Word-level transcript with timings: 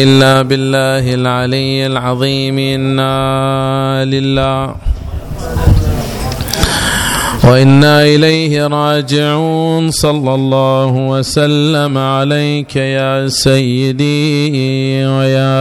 إلا 0.00 0.42
بالله 0.42 1.14
العلي 1.14 1.86
العظيم 1.86 2.58
إنا 2.58 4.04
لله 4.04 4.74
وإنا 7.44 8.02
إليه 8.02 8.66
راجعون 8.66 9.90
صلى 9.90 10.34
الله 10.34 10.92
وسلم 11.08 11.98
عليك 11.98 12.76
يا 12.76 13.28
سيدي 13.28 15.06
ويا 15.06 15.56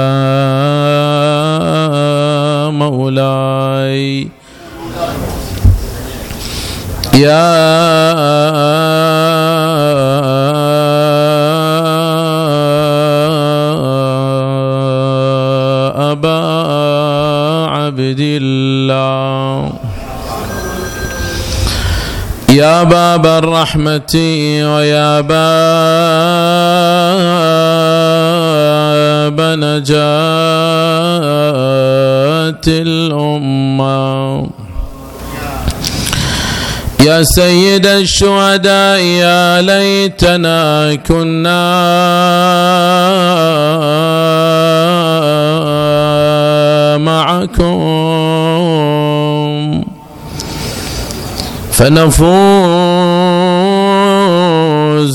مولاي 2.69 4.27
يا 7.13 7.75
عبد 17.95 18.19
الله. 18.19 19.73
يا 22.49 22.83
باب 22.83 23.25
الرحمة 23.25 24.13
ويا 24.75 25.21
باب 25.21 25.39
نجاة 29.59 29.95
الأمة. 32.67 34.49
يا 36.99 37.23
سيد 37.23 37.85
الشهداء 37.85 38.99
يا 38.99 39.61
ليتنا 39.61 40.95
كنا 40.95 41.65
معكم. 46.97 47.85
فنفوز 51.71 52.25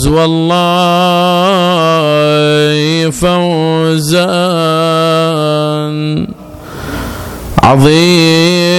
والله 0.08 1.10
فوزا. 3.10 4.26
عظيما 7.62 8.69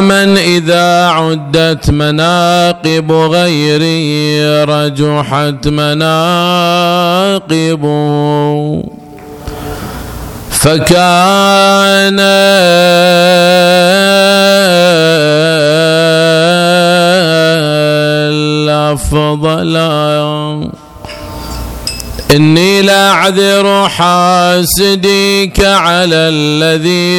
من 0.00 0.36
إذا 0.36 1.06
عدت 1.06 1.90
مناقب 1.90 3.12
غيري 3.12 4.64
رجحت 4.64 5.68
مناقبه 5.68 7.48
فكان 10.50 12.20
الأفضل 18.30 19.76
إني 22.34 22.82
لا 22.82 23.10
أعذر 23.10 23.88
حاسديك 23.88 25.60
على 25.64 26.16
الذي 26.16 27.18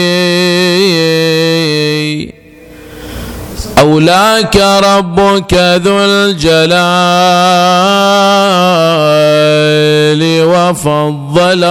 أولاك 3.80 4.56
ربك 4.84 5.54
ذو 5.54 6.00
الجلال 6.00 6.80
وفضلا. 10.44 11.70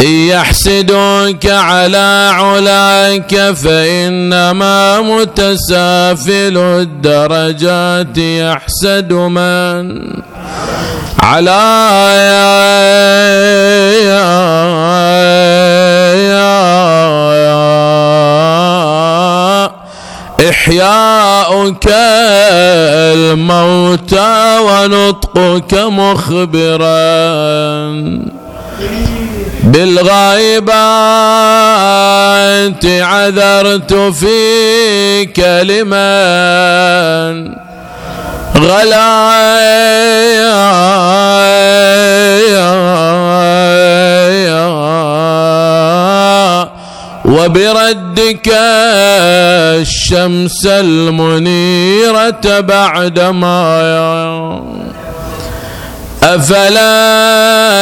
إن 0.00 0.08
يحسدوك 0.08 1.46
على 1.46 2.30
علاك 2.34 3.54
فإنما 3.54 5.00
متسافل 5.00 6.58
الدرجات 6.58 8.18
يحسد 8.18 9.12
من 9.12 10.02
على 11.18 11.50
إحياؤك 20.82 21.86
الموتى 23.14 24.58
ونطقك 24.58 25.74
مخبرا. 25.74 26.92
بالغائبات 29.64 30.72
عذرت 32.86 33.92
في 33.94 35.24
كلمة 35.24 36.02
غلا. 38.56 39.42
وبردك 47.32 48.48
الشمس 49.80 50.66
المنيرة 50.66 52.60
بعدما 52.60 53.62
أفلت 56.22 57.78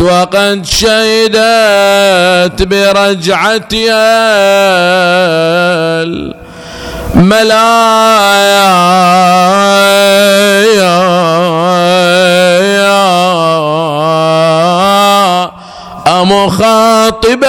وقد 0.00 0.66
شهدت 0.66 2.62
برجعتها 2.62 4.14
الملايا 10.44 10.83
أمخاطب 16.24 17.44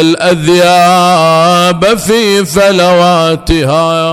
الأذياب 0.00 1.98
في 1.98 2.44
فلواتها. 2.44 4.10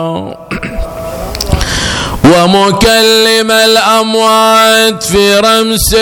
ومكلم 2.24 3.52
الأموات 3.52 5.04
في 5.04 5.40
رمس 5.40 5.96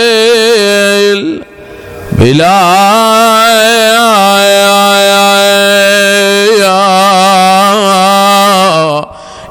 بلا 2.12 2.76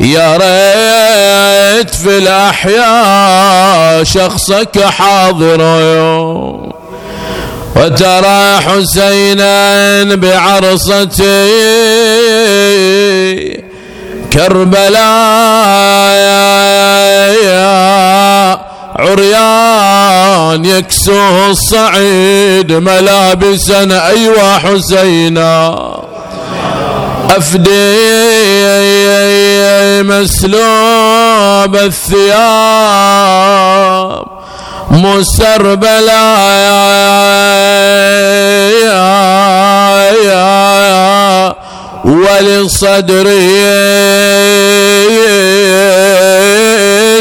يا 0.00 0.36
ريت 0.36 1.94
في 1.94 2.18
الأحياء 2.18 4.04
شخصك 4.04 4.84
حاضر. 4.84 5.60
وترى 7.76 8.60
حسينا 8.60 10.14
بعرصتي 10.14 11.50
كربلاء 14.32 15.04
عريان 18.96 20.64
يكسو 20.64 21.50
الصعيد 21.50 22.72
ملابسا. 22.72 24.08
أيوا 24.08 24.58
حسينا 24.58 25.78
أفدي 27.30 27.94
مسلوب 30.02 31.76
الثياب. 31.76 33.44
مسربلا 34.90 36.34
ولصدري 42.04 43.64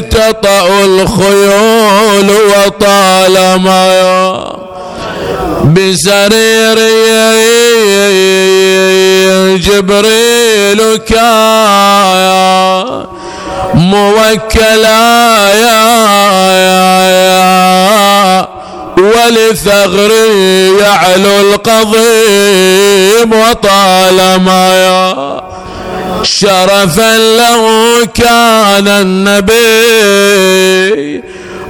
تطأ 0.01 0.85
الخيول 0.85 2.31
وطالما 2.55 3.83
بسريري 5.63 6.93
جبريل 9.57 10.97
كان 10.97 12.33
موكلا 13.73 15.49
يا 15.53 15.83
ولثغري 18.97 20.77
يعلو 20.79 21.41
القضيم 21.41 23.33
وطالما 23.33 24.77
يا 24.77 25.41
شرفا 26.23 27.17
له 27.17 27.63
كان 28.05 28.87
النبي 28.87 29.63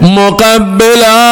مقبلا 0.02 1.24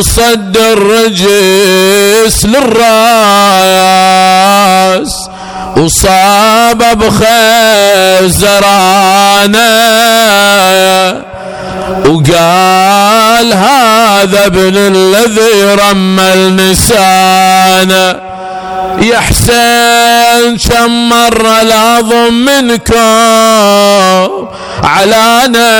أصد 0.00 0.56
الرجس 0.56 2.44
للراس. 2.44 2.84
وصاب 5.76 6.78
بخزرانة 6.98 8.54
وقال 12.06 13.52
هذا 13.52 14.46
ابن 14.46 14.76
الذي 14.76 15.74
رمى 15.90 16.32
النسان. 16.34 17.90
يا 19.02 19.20
حسين 19.20 20.58
كم 20.58 21.08
مرة 21.08 21.62
لاظم 21.62 22.32
منكم 22.34 22.94
علانا 24.84 25.70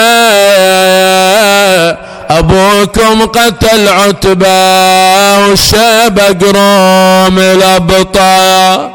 أبوكم 2.31 3.26
قتل 3.26 3.88
عتبة 3.88 5.38
وشبق 5.38 6.43
روم 6.43 7.38
الابطال 7.38 8.90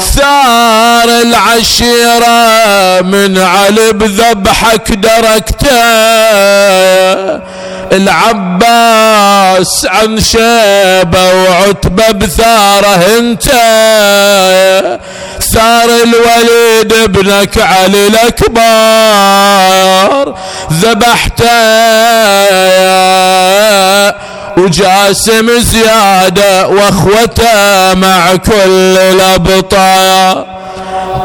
ثار 0.00 1.08
العشيرة 1.22 3.00
من 3.02 3.38
علي 3.38 3.92
بذبحك 3.92 4.92
دركته. 4.92 5.78
العباس 7.92 9.86
عن 9.86 10.20
شيبة 10.20 11.34
وعتبة 11.34 12.10
بثاره 12.10 13.18
انت. 13.18 13.48
ثار 15.54 15.90
الوليد 16.04 16.92
ابنك 16.92 17.58
علي 17.58 18.06
الأكبر 18.06 18.68
ذبحته. 20.72 21.48
وجاسم 24.56 25.58
زيادة 25.58 26.68
وأخوته 26.68 27.94
مع 27.94 28.36
كل 28.36 28.98
الأبطال. 28.98 30.44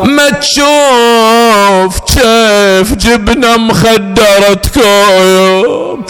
ما 0.04 0.30
تشوف 0.30 2.00
كيف 2.00 2.94
جبنا 2.94 3.58
مخدرة 3.58 4.62
كويوم 4.74 6.06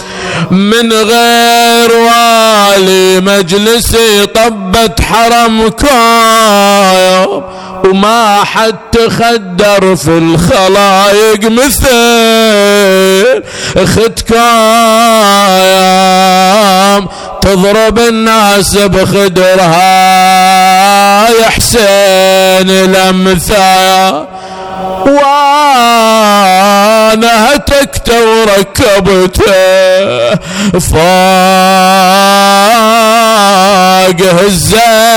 من 0.52 0.94
غير 0.94 1.92
والي 1.92 3.20
مجلسي 3.20 4.26
طبت 4.26 5.02
حرم 5.02 5.70
كويوم 5.70 7.44
وما 7.86 8.44
حد 8.44 8.76
تخدر 8.92 9.96
في 9.96 10.08
الخلايق 10.18 11.52
مثل 11.52 11.88
اخت 13.78 14.20
كايم 14.34 14.44
تضرب 17.42 18.00
الناس 18.00 18.78
بخدرها. 18.78 20.14
يا 21.30 21.50
حسين 21.50 22.70
الأمثال 22.70 24.26
وأنا 26.04 27.56
هتكت 27.56 28.10
وركبته 28.10 29.44
فاق 30.80 32.04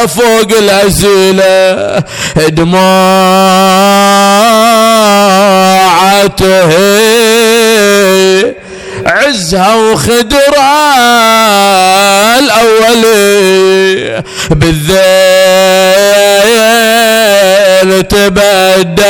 فوق 0.06 0.50
الأزيلة 0.58 2.02
دموعته 2.48 2.84
عزها 9.06 9.74
وخدرها 9.74 10.94
الأولي 12.38 14.22
بالذيل 14.50 15.04
تبدأ. 18.02 19.04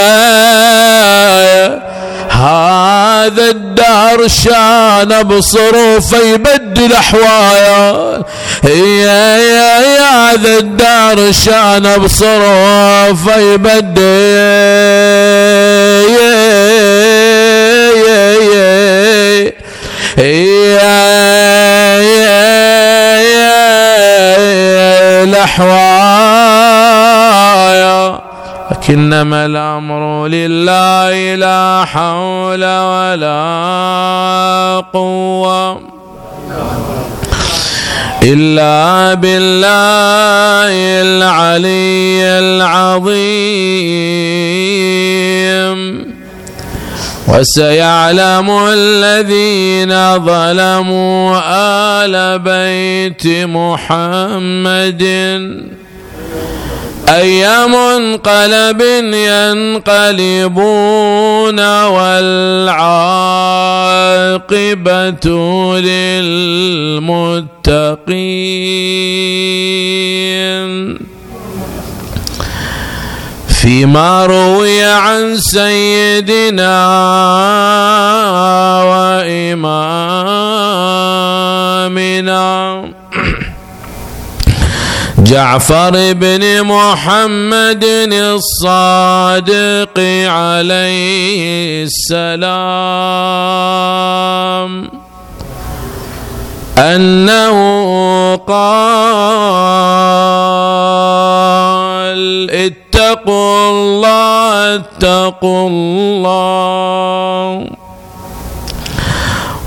هذا 2.30 3.50
الدار 3.64 4.28
شان 4.28 5.22
بصروفه 5.22 6.18
يبدل 6.18 6.92
احوال 6.92 8.24
يا 8.64 9.36
يا 9.36 9.80
يا 9.80 10.32
هذا 10.32 10.58
الدار 10.58 11.32
شان 11.32 11.96
بصروفه 11.98 13.36
يبدل 13.36 14.00
يا 16.18 16.34
يا 18.06 18.38
يا 22.00 22.34
الاحوال 25.22 26.63
لكنما 28.84 29.46
الأمر 29.46 30.28
لله 30.28 31.34
لا 31.34 31.84
حول 31.84 32.64
ولا 32.64 33.34
قوة 34.92 35.80
إلا 38.22 39.14
بالله 39.14 40.72
العلي 41.00 42.24
العظيم. 42.44 43.24
وسيعلم 47.28 48.50
الذين 48.72 50.18
ظلموا 50.18 51.40
آل 52.04 52.38
بيت 52.38 53.26
محمد 53.48 55.04
أي 57.08 57.66
منقلب 57.66 58.80
ينقلبون 59.12 60.64
والعاقبة 61.84 62.96
للمتقين. 65.80 66.74
فيما 73.48 74.26
روي 74.26 74.84
عن 74.84 75.36
سيدنا 75.36 76.86
وإمامنا 81.64 82.93
جعفر 85.24 86.12
بن 86.12 86.62
محمد 86.62 87.84
الصادق 88.12 89.98
عليه 90.28 91.84
السلام. 91.84 92.84
أنه 96.78 97.56
قال 98.36 98.64
اتقوا 102.50 103.70
الله 103.70 104.74
اتقوا 104.74 105.68
الله. 105.68 107.66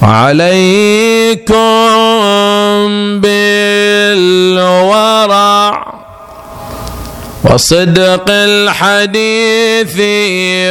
عليكم 0.01 1.57
بالورع 5.27 5.93
وصدق 7.43 8.25
الحديث 8.29 9.99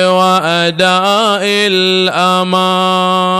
وأداء 0.08 1.40
الأمانة 2.24 3.36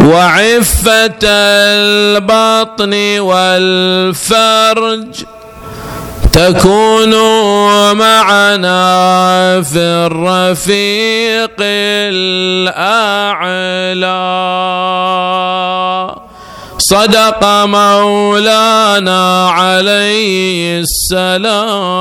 وعفة 0.00 1.22
البطن 1.24 3.20
والفرج 3.20 5.06
تكونوا 6.32 7.92
معنا 7.92 9.62
في 9.62 9.78
الرفيق 9.78 11.56
الأعلى. 12.12 12.92
صدق 16.90 17.44
مولانا 17.64 19.48
عليه 19.50 20.80
السلام. 20.80 21.92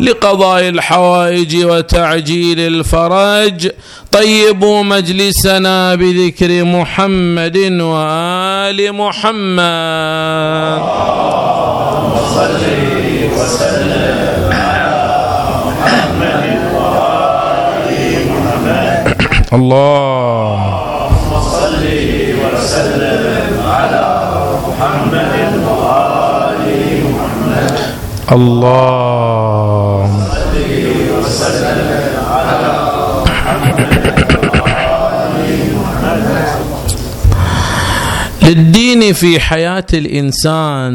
لقضاء 0.00 0.68
الحوائج 0.68 1.64
وتعجيل 1.64 2.60
الفرج 2.60 3.70
طيبوا 4.12 4.82
مجلسنا 4.82 5.94
بذكر 5.94 6.64
محمد 6.64 7.56
وآل 7.80 8.92
محمد 8.92 10.82
صل 12.34 12.62
وسلم 13.38 14.52
على 14.52 14.96
محمد 15.66 16.44
وآل 16.74 17.88
محمد. 18.30 19.16
الله. 19.52 20.67
وسلم 22.68 23.64
على 23.64 24.04
محمد 24.68 25.32
محمد 27.08 27.76
الله 28.32 30.04
وسلم 31.16 32.12
على 32.28 32.68
للدين 38.42 39.12
في 39.12 39.40
حياة 39.40 39.86
الإنسان 39.92 40.94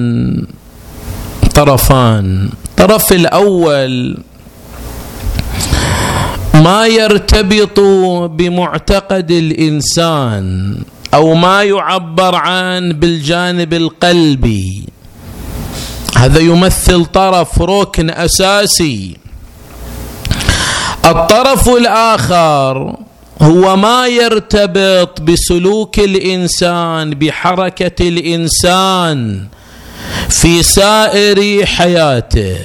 طرفان. 1.55 2.49
الطرف 2.65 3.13
الأول 3.13 4.17
ما 6.53 6.87
يرتبط 6.87 7.79
بمعتقد 8.29 9.31
الإنسان. 9.31 10.75
أو 11.13 11.33
ما 11.33 11.63
يعبر 11.63 12.35
عن 12.35 12.91
بالجانب 12.93 13.73
القلبي. 13.73 14.83
هذا 16.17 16.39
يمثل 16.39 17.05
طرف 17.05 17.61
ركن 17.61 18.09
أساسي. 18.09 19.17
الطرف 21.05 21.69
الآخر 21.69 22.95
هو 23.41 23.75
ما 23.75 24.07
يرتبط 24.07 25.21
بسلوك 25.21 25.99
الإنسان 25.99 27.09
بحركة 27.09 28.07
الإنسان 28.07 29.47
في 30.29 30.63
سائر 30.63 31.65
حياته. 31.65 32.57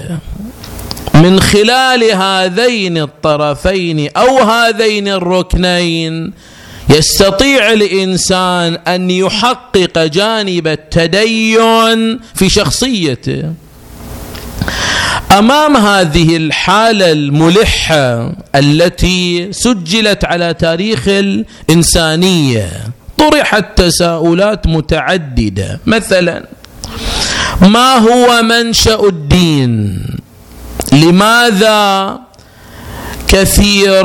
من 1.15 1.41
خلال 1.41 2.05
هذين 2.05 2.99
الطرفين 2.99 4.09
أو 4.17 4.39
هذين 4.39 5.09
الركنين 5.09 6.33
يستطيع 6.91 7.73
الإنسان 7.73 8.75
أن 8.75 9.11
يحقق 9.11 9.99
جانب 9.99 10.67
التدين 10.67 12.21
في 12.35 12.49
شخصيته. 12.49 13.53
أمام 15.33 15.77
هذه 15.77 16.37
الحالة 16.37 17.13
الملحة 17.13 18.33
التي 18.55 19.49
سجلت 19.53 20.25
على 20.25 20.55
تاريخ 20.55 21.09
الإنسانية 21.09 22.71
طرحت 23.19 23.65
تساؤلات 23.77 24.67
متعددة. 24.67 25.81
مثلا 25.87 26.47
ما 27.63 27.95
هو 27.95 28.43
منشأ 28.43 29.01
الدين؟ 29.01 30.03
لماذا 30.93 32.19
كثير 33.29 34.03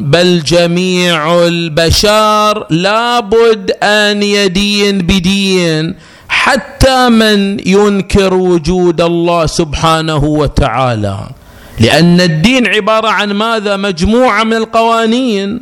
بل 0.00 0.42
جميع 0.42 1.46
البشر 1.46 2.66
لابد 2.70 3.70
أن 3.82 4.22
يدين 4.22 4.98
بدين 4.98 5.94
حتى 6.28 7.08
من 7.08 7.68
ينكر 7.68 8.34
وجود 8.34 9.00
الله 9.00 9.46
سبحانه 9.46 10.24
وتعالى. 10.24 11.18
لأن 11.80 12.20
الدين 12.20 12.66
عبارة 12.66 13.08
عن 13.08 13.32
ماذا؟ 13.32 13.76
مجموعة 13.76 14.44
من 14.44 14.52
القوانين. 14.52 15.60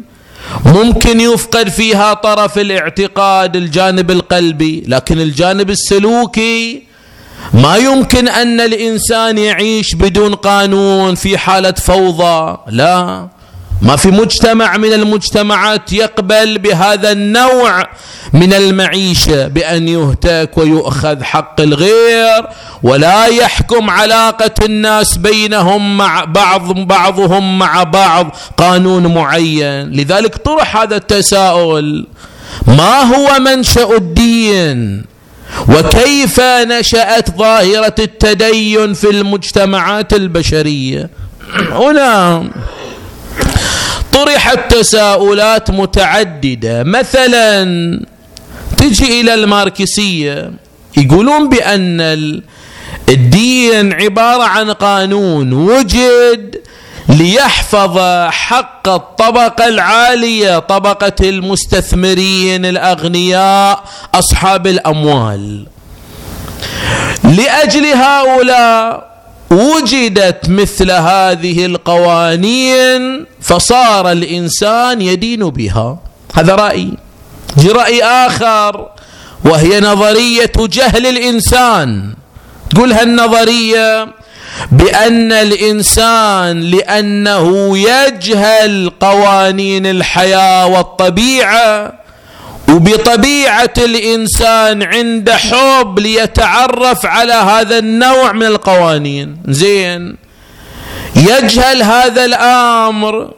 ممكن 0.67 1.21
يفقد 1.21 1.69
فيها 1.69 2.15
طرف 2.15 2.59
الاعتقاد 2.59 3.57
الجانب 3.57 4.11
القلبي 4.11 4.85
لكن 4.89 5.21
الجانب 5.21 5.71
السلوكي 5.71 6.83
ما 7.55 7.77
يمكن 7.77 8.29
أن 8.29 8.61
الإنسان 8.61 9.39
يعيش 9.39 9.95
بدون 9.95 10.35
قانون 10.35 11.15
في 11.15 11.39
حالة 11.39 11.73
فوضى. 11.73 12.59
لا. 12.69 13.29
ما 13.83 13.97
في 13.97 14.09
مجتمع 14.09 14.77
من 14.77 14.93
المجتمعات 14.93 15.93
يقبل 15.93 16.59
بهذا 16.59 17.13
النوع 17.13 17.83
من 18.33 18.53
المعيشة 18.53 19.49
بأن 19.49 19.89
يهتك 19.89 20.51
ويؤخذ 20.57 21.23
حق 21.23 21.61
الغير 21.61 22.47
ولا 22.83 23.27
يحكم 23.27 23.91
علاقة 23.91 24.65
الناس 24.65 25.17
بينهم 25.17 25.97
مع 25.97 26.25
بعض 26.25 26.73
بعضهم 26.73 27.59
مع 27.59 27.83
بعض 27.83 28.37
قانون 28.57 29.15
معين. 29.15 29.91
لذلك 29.91 30.37
طرح 30.37 30.77
هذا 30.77 30.97
التساؤل. 30.97 32.07
ما 32.67 33.01
هو 33.01 33.39
منشأ 33.39 33.97
الدين؟ 33.97 35.12
وكيف 35.69 36.41
نشأت 36.41 37.37
ظاهرة 37.39 37.95
التدين 37.99 38.95
في 38.95 39.11
المجتمعات 39.11 40.13
البشرية؟ 40.13 41.11
هنا 41.71 42.45
طرحت 44.13 44.75
تساؤلات 44.75 45.71
متعددة. 45.71 46.83
مثلا 46.83 47.65
تجي 48.77 49.21
إلى 49.21 49.35
الماركسية 49.35 50.51
يقولون 50.97 51.49
بأن 51.49 52.01
الدين 53.09 53.93
عبارة 53.93 54.43
عن 54.43 54.71
قانون 54.71 55.53
وجد 55.53 56.57
ليحفظ 57.09 57.99
حق 58.31 58.89
الطبقة 58.89 59.69
العالية 59.69 60.59
طبقة 60.59 61.13
المستثمرين 61.21 62.67
الأغنياء 62.67 63.85
أصحاب 64.15 64.67
الأموال. 64.67 65.67
لأجل 67.25 67.87
هؤلاء 67.87 69.13
وجدت 69.51 70.49
مثل 70.49 70.91
هذه 70.91 71.67
القوانين 71.67 73.27
فصار 73.41 74.13
الإنسان 74.13 75.01
يدين 75.01 75.51
بها. 75.51 75.99
هذا 76.35 76.55
رأيي. 76.55 76.93
جي 77.59 77.69
رأي 77.69 78.05
آخر 78.05 78.89
وهي 79.45 79.81
نظرية 79.81 80.53
جهل 80.59 81.07
الإنسان. 81.07 82.15
تقول 82.71 82.93
هالنظرية 82.93 84.09
بأن 84.73 85.33
الإنسان 85.33 86.61
لأنه 86.61 87.79
يجهل 87.79 88.93
قوانين 89.01 89.87
الحياة 89.87 90.67
والطبيعة 90.67 91.93
وبطبيعة 92.69 93.75
الإنسان 93.79 94.83
عند 94.83 95.31
حب 95.31 95.99
ليتعرف 95.99 97.07
على 97.07 97.33
هذا 97.33 97.79
النوع 97.79 98.33
من 98.33 98.47
القوانين. 98.47 99.37
زين. 99.49 100.17
يجهل 101.17 101.83
هذا 101.83 102.25
الأمر. 102.25 103.31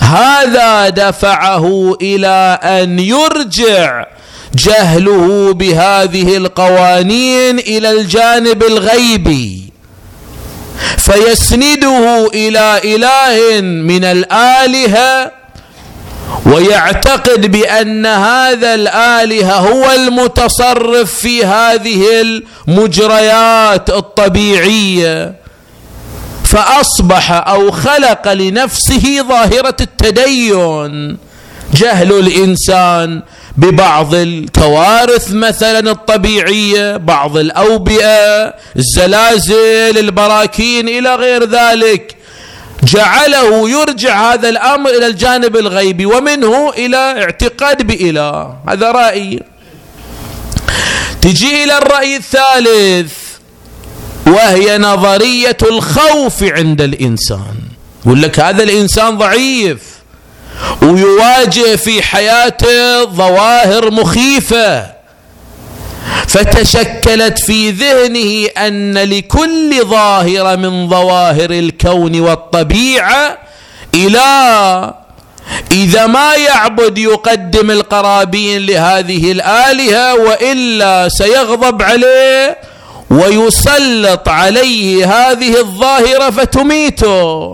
هذا 0.00 0.88
دفعه 0.88 1.96
إلى 2.02 2.58
أن 2.62 2.98
يرجع 2.98 4.06
جهله 4.54 5.52
بهذه 5.52 6.36
القوانين 6.36 7.58
إلى 7.58 7.90
الجانب 7.90 8.62
الغيبي. 8.62 9.69
فيسنده 10.98 12.26
إلى 12.34 12.80
إله 12.84 13.60
من 13.60 14.04
الآلهة 14.04 15.32
ويعتقد 16.46 17.50
بأن 17.50 18.06
هذا 18.06 18.74
الاله 18.74 19.54
هو 19.54 19.90
المتصرف 19.90 21.14
في 21.14 21.44
هذه 21.44 22.04
المجريات 22.68 23.90
الطبيعية. 23.90 25.34
فأصبح 26.44 27.32
أو 27.48 27.70
خلق 27.70 28.32
لنفسه 28.32 29.24
ظاهرة 29.28 29.76
التدين. 29.80 31.18
جهل 31.74 32.12
الإنسان 32.12 33.22
ببعض 33.56 34.14
الكوارث 34.14 35.32
مثلا 35.32 35.90
الطبيعية 35.90 36.96
بعض 36.96 37.36
الأوبئة 37.36 38.54
الزلازل 38.76 39.98
البراكين 39.98 40.88
إلى 40.88 41.14
غير 41.14 41.44
ذلك. 41.44 42.16
جعله 42.84 43.70
يرجع 43.70 44.32
هذا 44.32 44.48
الأمر 44.48 44.90
إلى 44.90 45.06
الجانب 45.06 45.56
الغيبي 45.56 46.06
ومنه 46.06 46.70
إلى 46.70 46.96
اعتقاد 46.96 47.82
بإله. 47.82 48.56
هذا 48.68 48.90
رأيي. 48.90 49.42
تجي 51.22 51.64
إلى 51.64 51.78
الرأي 51.78 52.16
الثالث 52.16 53.12
وهي 54.26 54.78
نظرية 54.78 55.56
الخوف 55.62 56.42
عند 56.42 56.80
الإنسان. 56.80 57.54
يقول 58.06 58.22
لك 58.22 58.40
هذا 58.40 58.62
الإنسان 58.62 59.18
ضعيف. 59.18 59.99
ويواجه 60.82 61.76
في 61.76 62.02
حياته 62.02 63.04
ظواهر 63.04 63.90
مخيفة. 63.90 65.00
فتشكلت 66.28 67.38
في 67.38 67.70
ذهنه 67.70 68.48
أن 68.66 68.98
لكل 68.98 69.84
ظاهره 69.84 70.56
من 70.56 70.88
ظواهر 70.88 71.50
الكون 71.50 72.20
والطبيعة 72.20 73.38
اله 73.94 74.94
إذا 75.72 76.06
ما 76.06 76.34
يعبد 76.34 76.98
يقدم 76.98 77.70
القرابين 77.70 78.66
لهذه 78.66 79.32
الآلهة 79.32 80.14
وإلا 80.14 81.08
سيغضب 81.08 81.82
عليه 81.82 82.58
ويسلط 83.10 84.28
عليه 84.28 85.06
هذه 85.06 85.60
الظاهرة 85.60 86.30
فتميته. 86.30 87.52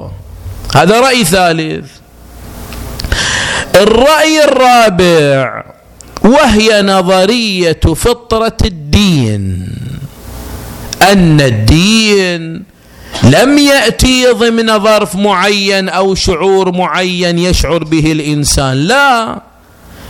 هذا 0.76 1.00
رأي 1.00 1.25
ثالث. 1.25 1.96
الرأي 3.83 4.45
الرابع 4.45 5.64
وهي 6.25 6.83
نظرية 6.83 7.80
فطرة 7.97 8.56
الدين. 8.64 9.68
أن 11.02 11.40
الدين 11.40 12.62
لم 13.23 13.59
يأتي 13.59 14.26
ضمن 14.26 14.78
ظرف 14.78 15.16
معين 15.16 15.88
أو 15.88 16.14
شعور 16.14 16.73
معين 16.73 17.38
يشعر 17.38 17.85
به 17.85 18.12
الإنسان 18.12 18.75
لا. 18.76 19.40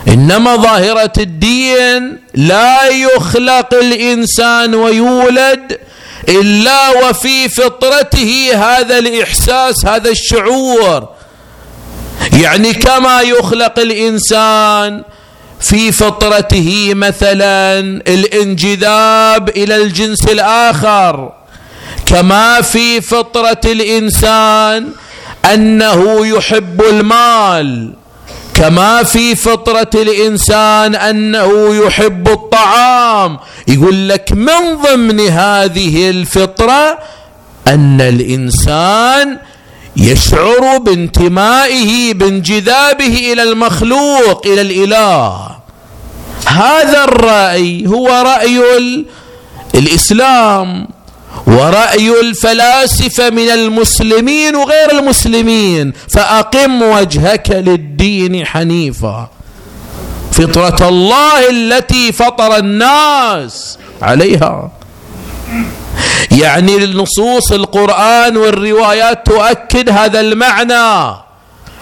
إنما 0.08 0.56
ظاهرة 0.56 1.12
الدين 1.18 2.18
لا 2.34 2.88
يخلق 2.88 3.74
الإنسان 3.74 4.74
ويولد 4.74 5.78
إلا 6.28 6.90
وفي 6.90 7.48
فطرته 7.48 8.50
هذا 8.54 8.98
الإحساس 8.98 9.86
هذا 9.86 10.10
الشعور. 10.10 11.08
يعني 12.32 12.72
كما 12.72 13.20
يخلق 13.20 13.78
الإنسان 13.78 15.02
في 15.60 15.92
فطرته 15.92 16.92
مثلا 16.94 17.78
الانجذاب 17.80 19.48
إلى 19.48 19.76
الجنس 19.76 20.28
الآخر 20.28 21.32
كما 22.06 22.60
في 22.60 23.00
فطرة 23.00 23.60
الإنسان 23.64 24.88
أنه 25.54 26.26
يحب 26.26 26.82
المال 26.82 27.92
كما 28.54 29.02
في 29.02 29.34
فطرة 29.34 29.90
الإنسان 29.94 30.94
أنه 30.94 31.74
يحب 31.74 32.28
الطعام. 32.28 33.38
يقول 33.68 34.08
لك 34.08 34.32
من 34.32 34.76
ضمن 34.84 35.20
هذه 35.20 36.10
الفطرة 36.10 36.98
أن 37.68 38.00
الإنسان 38.00 39.38
يشعر 39.96 40.78
بانتمائه 40.78 42.14
بانجذابه 42.14 43.32
إلى 43.32 43.42
المخلوق 43.42 44.46
إلى 44.46 44.60
الإله. 44.60 45.56
هذا 46.46 47.04
الرأي 47.04 47.86
هو 47.86 48.08
رأي 48.08 48.62
الإسلام 49.74 50.88
ورأي 51.46 52.20
الفلاسفة 52.20 53.30
من 53.30 53.48
المسلمين 53.50 54.56
وغير 54.56 54.98
المسلمين. 54.98 55.92
فأقم 56.08 56.82
وجهك 56.82 57.50
للدين 57.50 58.46
حنيفا. 58.46 59.28
فطرة 60.32 60.88
الله 60.88 61.50
التي 61.50 62.12
فطر 62.12 62.56
الناس 62.56 63.78
عليها. 64.02 64.70
يعني 66.30 66.76
النصوص 66.76 67.52
القرآن 67.52 68.36
والروايات 68.36 69.26
تؤكد 69.26 69.90
هذا 69.90 70.20
المعنى. 70.20 71.16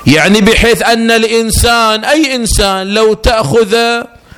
يعني 0.07 0.41
بحيث 0.41 0.83
أن 0.83 1.11
الإنسان 1.11 2.05
أي 2.05 2.35
إنسان 2.37 2.87
لو 2.87 3.15
تأخذ 3.15 3.77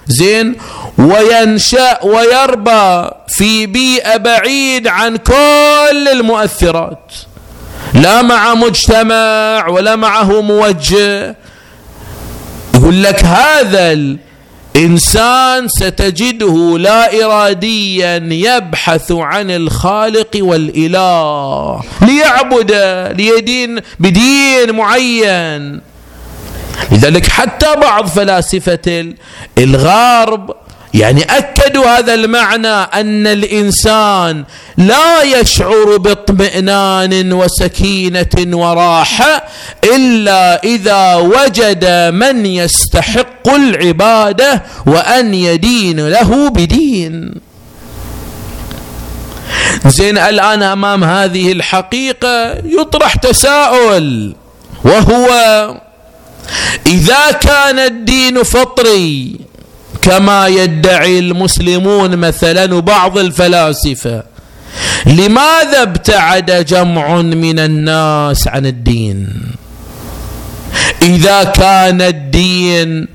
زين 0.07 0.55
وينشأ 0.99 2.05
ويربى 2.05 3.11
في 3.29 3.67
بيئة 3.67 4.17
بعيد 4.17 4.89
عن 4.89 5.17
كل 5.17 6.09
المؤثرات 6.13 7.13
لا 7.95 8.23
مع 8.23 8.55
مجتمع 8.55 9.67
ولا 9.69 9.97
معه 9.97 10.41
موجه 10.41 11.37
يقول 12.75 13.03
لك 13.03 13.25
هذا 13.25 14.17
الانسان 14.77 15.69
ستجده 15.69 16.79
لا 16.79 17.25
اراديا 17.25 18.17
يبحث 18.31 19.13
عن 19.13 19.51
الخالق 19.51 20.31
والإله. 20.37 21.81
ليعبد 22.03 22.73
ليدين 23.17 23.81
بدين 24.01 24.77
معين. 24.77 25.81
لذلك 26.93 27.27
حتى 27.27 27.75
بعض 27.77 28.07
فلاسفة 28.07 29.15
الغرب 29.59 30.55
يعني 30.97 31.23
أكدوا 31.23 31.99
هذا 31.99 32.15
المعنى 32.15 32.69
أن 32.69 33.27
الإنسان 33.27 34.45
لا 34.77 35.23
يشعر 35.23 35.97
باطمئنان 35.97 37.33
وسكينة 37.33 38.57
وراحة 38.57 39.45
إلا 39.85 40.63
إذا 40.65 41.15
وجد 41.15 41.85
من 42.15 42.47
يستحق 42.47 43.49
العبادة 43.49 44.63
وأن 44.87 45.35
يدين 45.35 46.09
له 46.09 46.49
بدين. 46.49 47.35
زين 49.87 50.19
الآن 50.19 50.63
أمام 50.63 51.05
هذه 51.05 51.53
الحقيقة 51.53 52.53
يطرح 52.65 53.15
تساؤل 53.15 54.35
وهو 54.85 55.29
إذا 56.87 57.31
كان 57.31 57.79
الدين 57.79 58.43
فطري 58.43 59.37
كما 60.07 60.47
يدعي 60.49 61.19
المسلمون 61.19 62.17
مثلا 62.17 62.75
وبعض 62.75 63.19
الفلاسفة. 63.19 64.23
لماذا 65.07 65.83
ابتعد 65.83 66.65
جمع 66.65 67.23
من 67.23 67.59
الناس 67.59 68.49
عن 68.49 68.67
الدين؟ 68.67 69.29
إذا 71.03 71.45
كان 71.45 72.03
الدين 72.03 73.09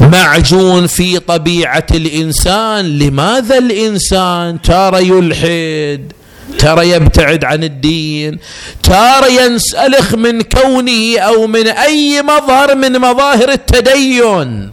معجون 0.00 0.86
في 0.86 1.18
طبيعة 1.18 1.86
الإنسان 1.90 2.98
لماذا 2.98 3.58
الإنسان 3.58 4.62
ترى 4.62 5.08
يلحد 5.08 6.12
ترى 6.58 6.90
يبتعد 6.90 7.44
عن 7.44 7.64
الدين 7.64 8.38
ترى 8.82 9.36
ينسلخ 9.44 10.14
من 10.14 10.42
كونه 10.42 11.18
أو 11.18 11.46
من 11.46 11.66
أي 11.66 12.22
مظهر 12.22 12.74
من 12.74 12.98
مظاهر 12.98 13.48
التدين؟ 13.48 14.70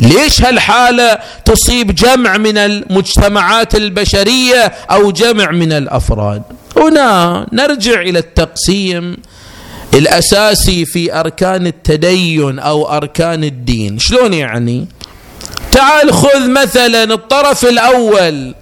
ليش 0.00 0.42
هالحالة 0.42 1.18
تصيب 1.44 1.94
جمع 1.94 2.36
من 2.36 2.58
المجتمعات 2.58 3.74
البشرية 3.74 4.72
أو 4.90 5.10
جمع 5.10 5.50
من 5.50 5.72
الأفراد؟ 5.72 6.42
هنا 6.76 7.46
نرجع 7.52 8.00
إلى 8.00 8.18
التقسيم 8.18 9.16
الأساسي 9.94 10.84
في 10.84 11.14
أركان 11.20 11.66
التدين 11.66 12.58
أو 12.58 12.96
أركان 12.96 13.44
الدين. 13.44 13.98
شلون 13.98 14.34
يعني؟ 14.34 14.86
تعال 15.72 16.12
خذ 16.12 16.50
مثلا 16.50 17.04
الطرف 17.04 17.64
الأول 17.64 18.54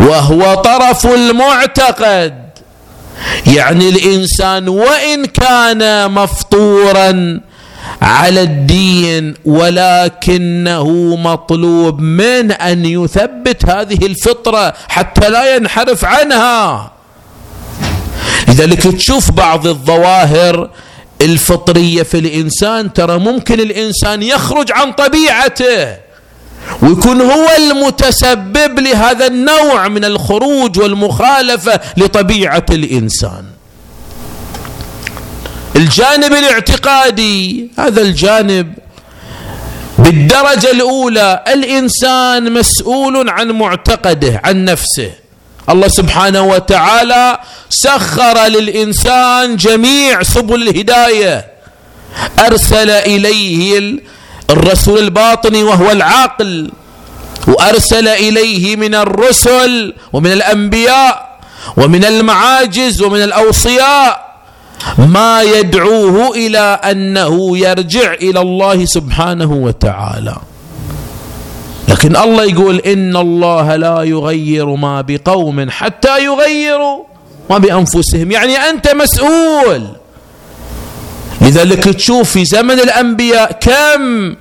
وهو 0.00 0.54
طرف 0.54 1.06
المعتقد. 1.06 2.42
يعني 3.46 3.88
الإنسان 3.88 4.68
وإن 4.68 5.24
كان 5.24 6.10
مفطورا 6.10 7.40
على 8.02 8.42
الدين 8.42 9.34
ولكنه 9.44 11.16
مطلوب 11.16 12.00
من 12.00 12.52
أن 12.52 12.84
يثبت 12.84 13.70
هذه 13.70 14.06
الفطرة 14.06 14.74
حتى 14.88 15.28
لا 15.30 15.56
ينحرف 15.56 16.04
عنها. 16.04 16.92
لذلك 18.48 18.82
تشوف 18.82 19.30
بعض 19.30 19.66
الظواهر 19.66 20.70
الفطرية 21.20 22.02
في 22.02 22.18
الإنسان 22.18 22.92
ترى 22.92 23.18
ممكن 23.18 23.60
الإنسان 23.60 24.22
يخرج 24.22 24.72
عن 24.72 24.92
طبيعته 24.92 25.96
ويكون 26.82 27.20
هو 27.20 27.46
المتسبب 27.58 28.78
لهذا 28.78 29.26
النوع 29.26 29.88
من 29.88 30.04
الخروج 30.04 30.78
والمخالفة 30.78 31.80
لطبيعة 31.96 32.66
الإنسان. 32.70 33.44
الجانب 35.76 36.32
الاعتقادي 36.32 37.70
هذا 37.78 38.02
الجانب. 38.02 38.72
بالدرجة 39.98 40.70
الأولى 40.70 41.44
الإنسان 41.48 42.52
مسؤول 42.52 43.30
عن 43.30 43.50
معتقده 43.50 44.40
عن 44.44 44.64
نفسه. 44.64 45.10
الله 45.70 45.88
سبحانه 45.88 46.42
وتعالى 46.42 47.38
سخر 47.70 48.46
للإنسان 48.46 49.56
جميع 49.56 50.22
سبل 50.22 50.68
الهداية. 50.68 51.46
أرسل 52.40 52.90
إليه 52.90 53.98
الرسول 54.50 54.98
الباطني 54.98 55.62
وهو 55.62 55.90
العقل 55.90 56.70
وأرسل 57.48 58.08
إليه 58.08 58.76
من 58.76 58.94
الرسل 58.94 59.94
ومن 60.12 60.32
الأنبياء 60.32 61.38
ومن 61.76 62.04
المعاجز 62.04 63.02
ومن 63.02 63.22
الأوصياء. 63.22 64.31
ما 64.98 65.42
يدعوه 65.42 66.30
إلى 66.36 66.58
أنه 66.58 67.58
يرجع 67.58 68.12
إلى 68.12 68.40
الله 68.40 68.84
سبحانه 68.84 69.52
وتعالى. 69.52 70.36
لكن 71.88 72.16
الله 72.16 72.44
يقول 72.44 72.78
إن 72.78 73.16
الله 73.16 73.76
لا 73.76 74.02
يغير 74.02 74.66
ما 74.66 75.00
بقوم 75.00 75.70
حتى 75.70 76.24
يغيروا 76.24 77.04
ما 77.50 77.58
بأنفسهم. 77.58 78.30
يعني 78.30 78.56
أنت 78.56 78.88
مسؤول. 78.88 79.86
لذلك 81.40 81.84
تشوف 81.84 82.30
في 82.30 82.44
زمن 82.44 82.80
الأنبياء 82.80 83.52
كم 83.52 84.34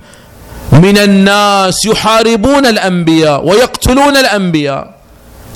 من 0.72 0.98
الناس 0.98 1.86
يحاربون 1.86 2.66
الأنبياء 2.66 3.48
ويقتلون 3.48 4.18
الأنبياء. 4.18 4.91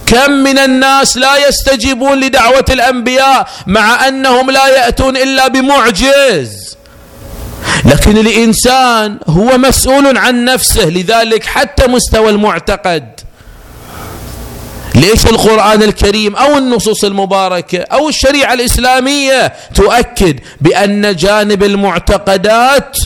كم 0.05 0.31
من 0.31 0.57
الناس 0.57 1.17
لا 1.17 1.47
يستجيبون 1.47 2.19
لدعوة 2.19 2.65
الأنبياء 2.69 3.47
مع 3.67 4.07
أنهم 4.07 4.51
لا 4.51 4.67
يأتون 4.67 5.17
إلا 5.17 5.47
بمعجز. 5.47 6.75
لكن 7.85 8.17
الإنسان 8.17 9.19
هو 9.27 9.57
مسؤول 9.57 10.17
عن 10.17 10.45
نفسه 10.45 10.85
لذلك 10.85 11.43
حتى 11.43 11.87
مستوى 11.87 12.29
المعتقد. 12.29 13.19
ليش 14.95 15.25
القرآن 15.25 15.83
الكريم 15.83 16.35
أو 16.35 16.57
النصوص 16.57 17.03
المباركة 17.03 17.79
أو 17.79 18.09
الشريعة 18.09 18.53
الإسلامية 18.53 19.53
تؤكد 19.75 20.39
بأن 20.61 21.15
جانب 21.15 21.63
المعتقدات 21.63 22.97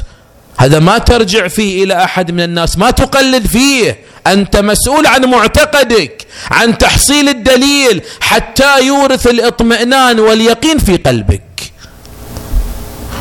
هذا 0.57 0.79
ما 0.79 0.97
ترجع 0.97 1.47
فيه 1.47 1.83
إلى 1.83 2.03
أحد 2.03 2.31
من 2.31 2.39
الناس 2.39 2.77
ما 2.77 2.91
تقلد 2.91 3.47
فيه. 3.47 3.99
أنت 4.27 4.57
مسؤول 4.57 5.07
عن 5.07 5.25
معتقدك 5.25 6.27
عن 6.51 6.77
تحصيل 6.77 7.29
الدليل 7.29 8.01
حتى 8.21 8.85
يورث 8.85 9.27
الاطمئنان 9.27 10.19
واليقين 10.19 10.77
في 10.77 10.95
قلبك. 10.97 11.41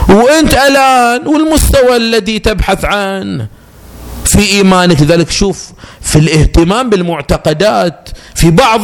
وأنت 0.09 0.55
الآن 0.55 1.27
والمستوى 1.27 1.97
الذي 1.97 2.39
تبحث 2.39 2.85
عنه 2.85 3.49
في 4.25 4.39
إيمانك 4.53 5.01
لذلك 5.03 5.31
شوف 5.31 5.71
في 6.01 6.17
الاهتمام 6.17 6.91
بالمعتقدات 6.91 8.09
في 8.35 8.51
بعض 8.51 8.81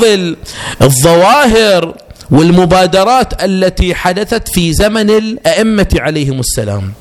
الظواهر 0.82 1.94
والمبادرات 2.30 3.44
التي 3.44 3.94
حدثت 3.94 4.48
في 4.48 4.72
زمن 4.72 5.10
الأئمة 5.10 5.88
عليهم 5.96 6.40
السلام. 6.40 6.92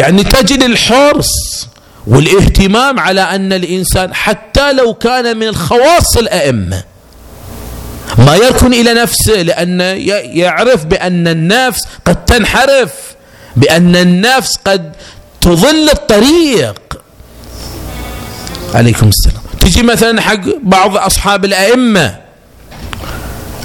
يعني 0.00 0.24
تجد 0.24 0.62
الحرص 0.62 1.28
والاهتمام 2.06 3.00
على 3.00 3.20
أن 3.20 3.52
الإنسان 3.52 4.14
حتى 4.14 4.72
لو 4.72 4.94
كان 4.94 5.36
من 5.36 5.48
الخواص 5.48 6.16
الأئمة 6.16 6.82
ما 8.18 8.36
يركن 8.36 8.74
إلى 8.74 8.94
نفسه 8.94 9.42
لأن 9.42 9.80
يعرف 10.36 10.84
بأن 10.84 11.28
النفس 11.28 11.80
قد 12.04 12.24
تنحرف 12.24 12.92
بأن 13.56 13.96
النفس 13.96 14.56
قد 14.64 14.92
تظل 15.40 15.88
الطريق. 15.92 16.98
عليكم 18.74 19.08
السلام. 19.08 19.42
تجي 19.60 19.82
مثلا 19.82 20.20
حق 20.20 20.40
بعض 20.62 20.96
أصحاب 20.96 21.44
الأئمة 21.44 22.16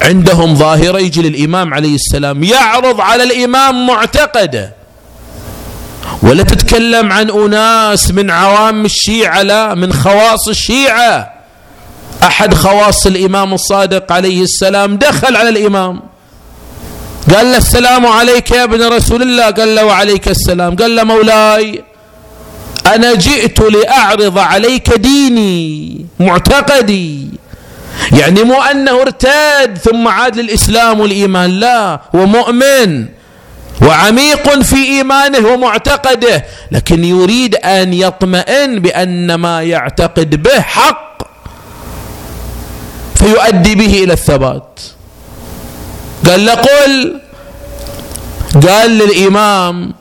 عندهم 0.02 0.56
ظاهرة 0.56 1.00
يجي 1.00 1.22
للإمام 1.22 1.74
عليه 1.74 1.96
السلام 1.96 2.44
يعرض 2.44 3.02
على 3.02 3.24
الإمام 3.24 3.88
معتقده 3.88 4.74
ولا 6.24 6.44
تتكلم 6.44 7.12
عن 7.12 7.30
أناس 7.30 8.12
من 8.12 8.32
عوام 8.32 8.86
الشيعة 8.86 9.42
لا 9.42 9.76
من 9.76 9.94
خواص 9.94 10.48
الشيعة. 10.48 11.34
أحد 12.24 12.54
خواص 12.54 13.06
الإمام 13.06 13.54
الصادق 13.54 14.12
عليه 14.12 14.44
السلام 14.44 14.98
دخل 14.98 15.36
على 15.36 15.50
الإمام. 15.50 16.02
قال 17.36 17.52
له 17.52 17.58
السلام 17.58 18.06
عليك 18.06 18.52
يا 18.52 18.64
ابن 18.64 18.84
رسول 18.84 19.22
الله. 19.22 19.52
قال 19.52 19.76
له 19.76 19.86
وعليك 19.86 20.28
السلام. 20.28 20.76
قال 20.76 20.96
له 20.96 21.04
مولاي 21.04 21.84
أنا 22.86 23.14
جئت 23.14 23.60
لأعرض 23.60 24.38
عليك 24.38 24.94
ديني 24.94 26.06
معتقدي. 26.20 27.28
يعني 28.12 28.44
مو 28.44 28.62
أنه 28.62 29.02
ارتد 29.02 29.78
ثم 29.84 30.08
عاد 30.08 30.36
للإسلام 30.36 31.00
والإيمان 31.00 31.50
لا 31.50 32.00
هو 32.16 32.26
مؤمن. 32.26 33.06
وعميق 33.82 34.62
في 34.62 34.76
إيمانه 34.76 35.48
ومعتقده 35.48 36.46
لكن 36.72 37.04
يريد 37.04 37.56
أن 37.56 37.94
يطمئن 37.94 38.80
بأن 38.80 39.36
ما 39.36 39.64
يعتقد 39.64 40.44
به 40.44 40.62
حق 40.62 41.18
فيؤدي 43.16 43.76
به 43.76 44.04
إلى 44.04 44.14
الثبات. 44.14 44.80
قال 46.28 46.46
له 46.46 46.54
قل 46.54 47.22
قال 48.68 48.92
للإمام 48.92 49.94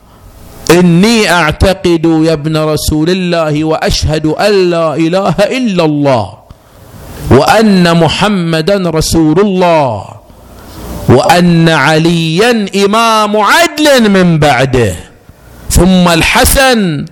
إني 0.71 1.31
أعتقد 1.31 2.05
يا 2.25 2.33
ابن 2.33 2.57
رسول 2.57 3.09
الله 3.09 3.63
وأشهد 3.63 4.25
أن 4.25 4.69
لا 4.69 4.95
إله 4.95 5.35
إلا 5.39 5.85
الله 5.85 6.33
وأن 7.31 7.97
محمدا 7.97 8.89
رسول 8.89 9.39
الله. 9.39 10.05
وأن 11.09 11.69
عليا 11.69 12.65
إمام 12.85 13.37
عدل 13.37 14.09
من 14.09 14.39
بعده 14.39 14.95
ثم 15.69 16.07
الحسن 16.07 17.05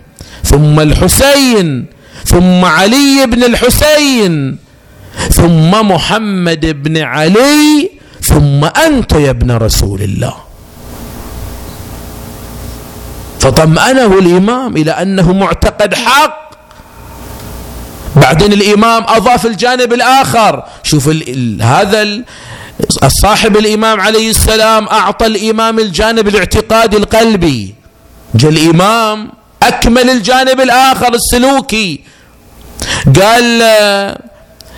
ثم 0.43 0.79
الحسين 0.79 1.85
ثم 2.25 2.65
علي 2.65 3.25
بن 3.27 3.43
الحسين 3.43 4.57
ثم 5.29 5.71
محمد 5.71 6.83
بن 6.83 6.97
علي 6.97 7.89
ثم 8.21 8.65
أنت 8.65 9.11
يا 9.11 9.29
ابن 9.29 9.51
رسول 9.51 10.01
الله. 10.01 10.35
فطمأنه 13.39 14.19
الإمام 14.19 14.77
إلى 14.77 14.91
أنه 14.91 15.33
معتقد 15.33 15.93
حق. 15.93 16.51
بعدين 18.15 18.53
الإمام 18.53 19.03
أضاف 19.07 19.45
الجانب 19.45 19.93
الآخر. 19.93 20.63
شوف 20.83 21.09
هذا 21.61 22.23
الصاحب 23.03 23.57
الإمام 23.57 24.01
عليه 24.01 24.29
السلام 24.29 24.87
أعطى 24.87 25.25
الإمام 25.25 25.79
الجانب 25.79 26.27
الاعتقادي 26.27 26.97
القلبي. 26.97 27.75
جاء 28.35 28.51
الإمام 28.51 29.31
أكمل 29.63 30.09
الجانب 30.09 30.61
الآخر 30.61 31.13
السلوكي. 31.13 32.01
قال 33.21 33.61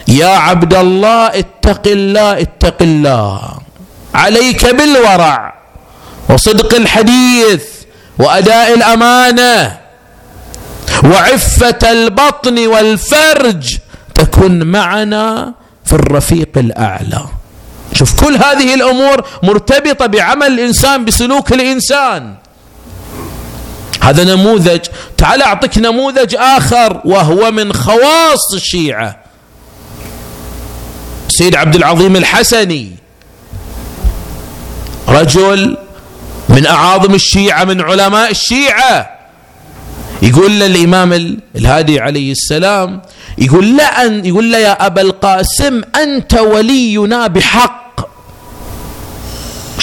يا 0.07 0.27
عبد 0.27 0.73
الله 0.73 1.27
اتق 1.27 1.87
الله 1.87 2.41
اتق 2.41 2.77
الله. 2.81 3.59
عليك 4.15 4.75
بالورع 4.75 5.53
وصدق 6.29 6.75
الحديث 6.75 7.63
وأداء 8.19 8.73
الأمانة 8.73 9.77
وعفة 11.03 11.91
البطن 11.91 12.67
والفرج 12.67 13.77
تكن 14.15 14.67
معنا 14.67 15.53
في 15.85 15.93
الرفيق 15.93 16.57
الأعلى. 16.57 17.25
شوف 17.93 18.25
كل 18.25 18.35
هذه 18.35 18.73
الأمور 18.73 19.25
مرتبطة 19.43 20.05
بعمل 20.05 20.47
الإنسان 20.47 21.05
بسلوك 21.05 21.53
الإنسان. 21.53 22.35
هذا 24.01 24.23
نموذج. 24.23 24.79
تعال 25.17 25.41
أعطيك 25.41 25.77
نموذج 25.77 26.35
آخر 26.35 27.01
وهو 27.05 27.51
من 27.51 27.73
خواص 27.73 28.53
الشيعة. 28.53 29.17
سيد 31.27 31.55
عبد 31.55 31.75
العظيم 31.75 32.15
الحسني. 32.15 32.91
رجل 35.07 35.77
من 36.49 36.65
أعاظم 36.65 37.13
الشيعة 37.13 37.63
من 37.63 37.81
علماء 37.81 38.31
الشيعة. 38.31 39.09
يقول 40.21 40.51
للإمام 40.51 41.37
الهادي 41.55 41.99
عليه 41.99 42.31
السلام 42.31 43.01
يقول 43.37 43.77
لا 43.77 44.03
يقول 44.03 44.51
له 44.51 44.57
يا 44.57 44.85
أبا 44.85 45.01
القاسم 45.01 45.81
أنت 45.95 46.33
ولينا 46.33 47.27
بحق. 47.27 47.82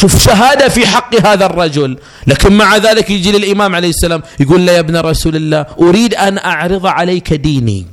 شوف 0.00 0.24
شهادة 0.24 0.68
في 0.68 0.86
حق 0.86 1.26
هذا 1.26 1.46
الرجل. 1.46 1.98
لكن 2.26 2.52
مع 2.52 2.76
ذلك 2.76 3.10
يجي 3.10 3.32
للإمام 3.32 3.74
عليه 3.74 3.88
السلام 3.88 4.22
يقول 4.40 4.66
له 4.66 4.72
يا 4.72 4.80
ابن 4.80 4.96
رسول 4.96 5.36
الله 5.36 5.66
أريد 5.80 6.14
أن 6.14 6.38
أعرض 6.38 6.86
عليك 6.86 7.32
ديني. 7.32 7.86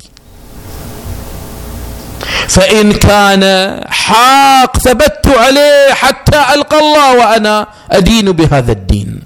فإن 2.48 2.94
كان 2.94 3.44
حاق 3.90 4.78
ثبت 4.78 5.28
عليه 5.28 5.94
حتى 5.94 6.46
ألقى 6.54 6.80
الله 6.80 7.18
وأنا 7.18 7.68
أدين 7.92 8.32
بهذا 8.32 8.72
الدين. 8.72 9.20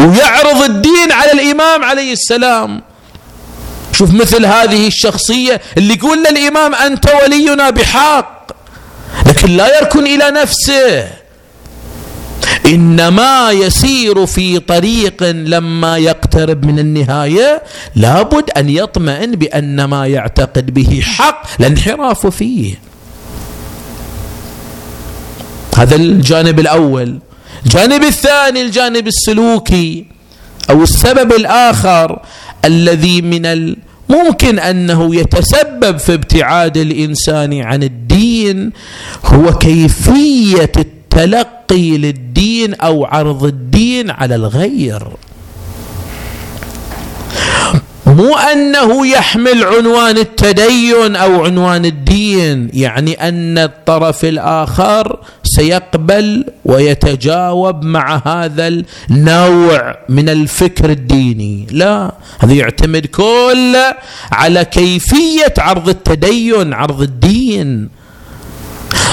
ويعرض 0.00 0.62
الدين 0.62 1.12
على 1.12 1.32
الإمام 1.32 1.84
عليه 1.84 2.12
السلام. 2.12 2.82
شوف 3.92 4.14
مثل 4.14 4.46
هذه 4.46 4.86
الشخصية 4.86 5.60
اللي 5.76 5.94
يقول 5.94 6.22
للإمام 6.22 6.74
أنت 6.74 7.06
ولينا 7.22 7.70
بحق 7.70 8.46
لكن 9.26 9.56
لا 9.56 9.78
يركن 9.78 10.06
إلى 10.06 10.30
نفسه. 10.30 11.25
إنما 12.66 13.50
يسير 13.50 14.26
في 14.26 14.58
طريق 14.58 15.22
لما 15.22 15.98
يقترب 15.98 16.64
من 16.64 16.78
النهاية 16.78 17.62
لابد 17.94 18.50
أن 18.56 18.68
يطمئن 18.68 19.30
بأن 19.30 19.84
ما 19.84 20.06
يعتقد 20.06 20.74
به 20.74 21.00
حق 21.04 21.42
لا 21.58 21.66
انحراف 21.66 22.26
فيه. 22.26 22.74
هذا 25.76 25.96
الجانب 25.96 26.60
الأول. 26.60 27.18
الجانب 27.66 28.02
الثاني 28.02 28.62
الجانب 28.62 29.06
السلوكي 29.06 30.04
أو 30.70 30.82
السبب 30.82 31.32
الآخر 31.32 32.22
الذي 32.64 33.22
من 33.22 33.46
الممكن 33.46 34.58
أنه 34.58 35.14
يتسبب 35.16 35.96
في 35.98 36.14
ابتعاد 36.14 36.76
الإنسان 36.76 37.60
عن 37.60 37.82
الدين 37.82 38.72
هو 39.24 39.52
كيفية 39.52 40.72
التلقي 41.16 41.98
للدين 41.98 42.74
أو 42.74 43.04
عرض 43.04 43.44
الدين 43.44 44.10
على 44.10 44.34
الغير. 44.34 45.02
مو 48.06 48.36
أنه 48.36 49.06
يحمل 49.06 49.64
عنوان 49.64 50.18
التدين 50.18 51.16
أو 51.16 51.44
عنوان 51.44 51.84
الدين 51.84 52.70
يعني 52.74 53.28
أن 53.28 53.58
الطرف 53.58 54.24
الآخر 54.24 55.18
سيقبل 55.44 56.44
ويتجاوب 56.64 57.84
مع 57.84 58.22
هذا 58.26 58.82
النوع 59.10 59.98
من 60.08 60.28
الفكر 60.28 60.90
الديني. 60.90 61.66
لا 61.70 62.12
هذا 62.38 62.52
يعتمد 62.52 63.06
كله 63.06 63.94
على 64.32 64.64
كيفية 64.64 65.54
عرض 65.58 65.88
التدين 65.88 66.72
عرض 66.72 67.02
الدين. 67.02 67.88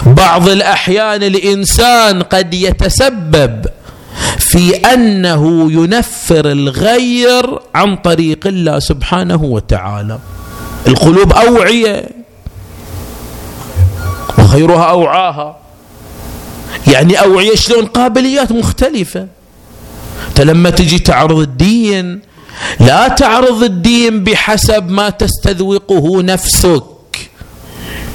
بعض 0.05 0.49
الأحيان 0.49 1.23
الإنسان 1.23 2.23
قد 2.23 2.53
يتسبب 2.53 3.65
في 4.39 4.75
أنه 4.75 5.71
ينفر 5.71 6.51
الغير 6.51 7.59
عن 7.75 7.95
طريق 7.95 8.47
الله 8.47 8.79
سبحانه 8.79 9.43
وتعالى. 9.43 10.19
القلوب 10.87 11.33
أوعية 11.33 12.09
وخيرها 14.39 14.83
أوعاها. 14.83 15.57
يعني 16.87 17.21
أوعية 17.21 17.55
شلون؟ 17.55 17.85
قابليات 17.85 18.51
مختلفة. 18.51 19.27
أنت 20.29 20.41
لما 20.41 20.69
تجي 20.69 20.99
تعرض 20.99 21.39
الدين 21.39 22.21
لا 22.79 23.07
تعرض 23.07 23.63
الدين 23.63 24.23
بحسب 24.23 24.89
ما 24.89 25.09
تستذوقه 25.09 26.21
نفسك. 26.21 26.83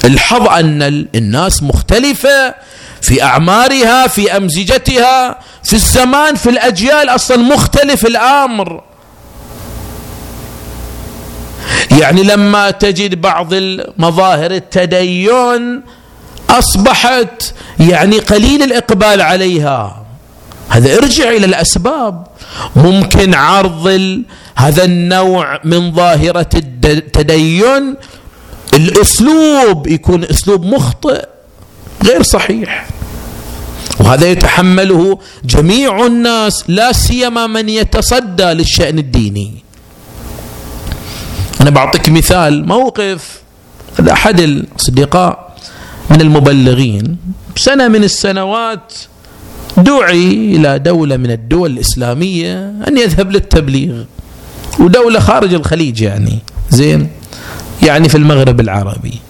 الحظ 0.05 0.49
أن 0.49 0.83
الناس 1.15 1.63
مختلفة 1.63 2.55
في 3.03 3.23
أعمارها 3.23 4.07
في 4.07 4.37
أمزجتها 4.37 5.39
في 5.65 5.73
الزمان 5.73 6.35
في 6.35 6.51
الأجيال 6.51 7.09
أصلا 7.09 7.37
مختلف 7.37 8.07
الأمر. 8.07 8.83
يعني 12.01 12.23
لما 12.23 12.71
تجد 12.71 13.21
بعض 13.21 13.49
المظاهر 13.53 14.51
التدين 14.51 15.83
أصبحت 16.51 17.55
يعني 17.81 18.19
قليل 18.19 18.63
الإقبال 18.63 19.23
عليها. 19.23 20.05
هذا 20.69 20.99
ارجع 20.99 21.31
إلى 21.31 21.47
الأسباب. 21.47 22.27
ممكن 22.77 23.35
عرض 23.35 24.23
هذا 24.57 24.85
النوع 24.85 25.61
من 25.65 25.95
ظاهرة 25.95 26.49
التدين 26.85 27.97
الأسلوب 28.74 29.87
يكون 29.87 30.24
أسلوب 30.24 30.64
مخطئ 30.64 31.26
غير 32.04 32.22
صحيح. 32.22 32.87
وهذا 34.00 34.26
يتحمله 34.31 35.18
جميع 35.44 36.07
الناس 36.07 36.64
لا 36.68 36.92
سيما 36.92 37.46
من 37.46 37.68
يتصدى 37.68 38.44
للشأن 38.44 38.98
الديني. 38.98 39.54
أنا 41.61 41.70
بعطيك 41.70 42.09
مثال 42.09 42.66
موقف 42.66 43.42
أحد 44.12 44.40
الأصدقاء 44.40 45.57
من 46.11 46.20
المبلغين. 46.20 47.16
سنة 47.57 47.88
من 47.88 48.04
السنوات 48.04 48.94
دعي 49.76 50.57
إلى 50.57 50.78
دولة 50.78 51.16
من 51.16 51.31
الدول 51.31 51.70
الإسلامية 51.70 52.74
أن 52.88 52.98
يذهب 52.98 53.33
للتبليغ. 53.33 54.04
ودولة 54.78 55.20
خارج 55.20 55.54
الخليج 55.54 56.00
يعني. 56.00 56.38
زين؟ 56.70 57.09
يعني 57.83 58.09
في 58.09 58.14
المغرب 58.14 58.61
العربي. 58.61 59.21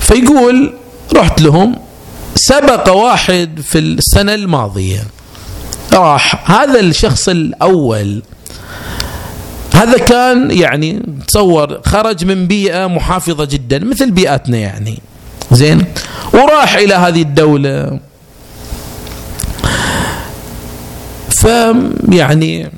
فيقول 0.00 0.74
رحت 1.16 1.40
لهم 1.40 1.76
سبق 2.34 2.92
واحد 2.92 3.60
في 3.62 3.78
السنة 3.78 4.34
الماضية 4.34 5.04
راح 5.92 6.50
هذا 6.50 6.80
الشخص 6.80 7.28
الأول 7.28 8.22
هذا 9.74 9.98
كان 9.98 10.50
يعني 10.50 11.02
تصور 11.28 11.80
خرج 11.84 12.24
من 12.24 12.46
بيئة 12.46 12.86
محافظة 12.86 13.44
جدا 13.44 13.78
مثل 13.78 14.10
بيئتنا 14.10 14.56
يعني 14.56 14.98
زين 15.52 15.84
وراح 16.34 16.74
إلى 16.74 16.94
هذه 16.94 17.22
الدولة 17.22 18.00
فيعني 21.40 22.70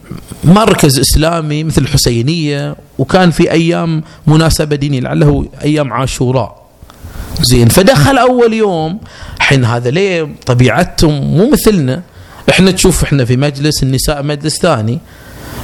مركز 0.45 0.99
إسلامي 0.99 1.65
مثل 1.65 1.83
الحسينية 1.83 2.77
وكان 2.99 3.31
في 3.31 3.51
أيام 3.51 4.03
مناسبة 4.27 4.77
دينية 4.77 5.01
لعله 5.01 5.47
أيام 5.63 5.93
عاشوراء. 5.93 6.61
زين 7.43 7.69
فدخل 7.69 8.19
أول 8.19 8.53
يوم 8.55 9.01
حين 9.39 9.65
هذا 9.65 9.91
ليه 9.91 10.29
طبيعتهم 10.47 11.37
مو 11.37 11.51
مثلنا؟ 11.51 12.03
إحنا 12.51 12.71
تشوف 12.71 13.05
إحنا 13.05 13.25
في 13.25 13.37
مجلس 13.37 13.83
النساء 13.83 14.23
مجلس 14.23 14.57
ثاني 14.57 14.99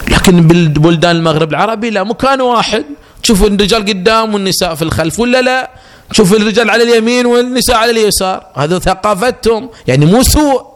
لكن 0.09 0.47
بالبلدان 0.47 1.17
المغرب 1.17 1.51
العربي 1.51 1.91
لا 1.91 2.05
مكان 2.05 2.41
واحد. 2.41 2.85
تشوف 3.23 3.45
الرجال 3.45 3.85
قدام 3.85 4.35
والنساء 4.35 4.75
في 4.75 4.83
الخلف 4.83 5.21
ولا 5.21 5.43
لا؟ 5.43 5.71
تشوف 6.11 6.35
الرجال 6.35 6.71
على 6.71 6.83
اليمين 6.83 7.27
والنساء 7.27 7.77
على 7.77 7.91
اليسار. 7.91 8.47
هذا 8.57 8.79
ثقافتهم 8.79 9.69
يعني 9.87 10.07
مو 10.07 10.23
سوء. 10.23 10.76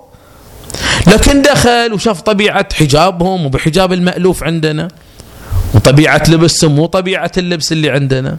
لكن 1.07 1.43
دخل 1.43 1.93
وشاف 1.93 2.21
طبيعة 2.21 2.75
حجابهم 2.75 3.47
وبحجاب 3.47 3.93
المألوف 3.93 4.45
عندنا 4.45 4.89
وطبيعة 5.75 6.23
لبسهم 6.29 6.75
مو 6.77 6.87
طبيعة 6.87 7.33
اللبس 7.39 7.73
اللي 7.73 7.91
عندنا. 7.91 8.37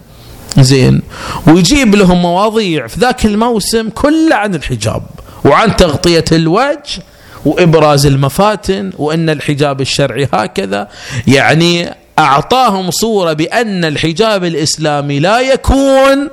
زين. 0.57 1.01
ويجيب 1.47 1.95
لهم 1.95 2.21
مواضيع 2.21 2.87
في 2.87 2.99
ذاك 2.99 3.25
الموسم 3.25 3.89
كله 3.89 4.35
عن 4.35 4.55
الحجاب 4.55 5.03
وعن 5.45 5.75
تغطية 5.75 6.25
الوجه 6.31 7.03
وإبراز 7.45 8.05
المفاتن 8.05 8.91
وأن 8.97 9.29
الحجاب 9.29 9.81
الشرعي 9.81 10.27
هكذا. 10.33 10.87
يعني 11.27 11.89
أعطاهم 12.19 12.91
صورة 12.91 13.33
بأن 13.33 13.85
الحجاب 13.85 14.43
الإسلامي 14.43 15.19
لا 15.19 15.39
يكون 15.39 16.29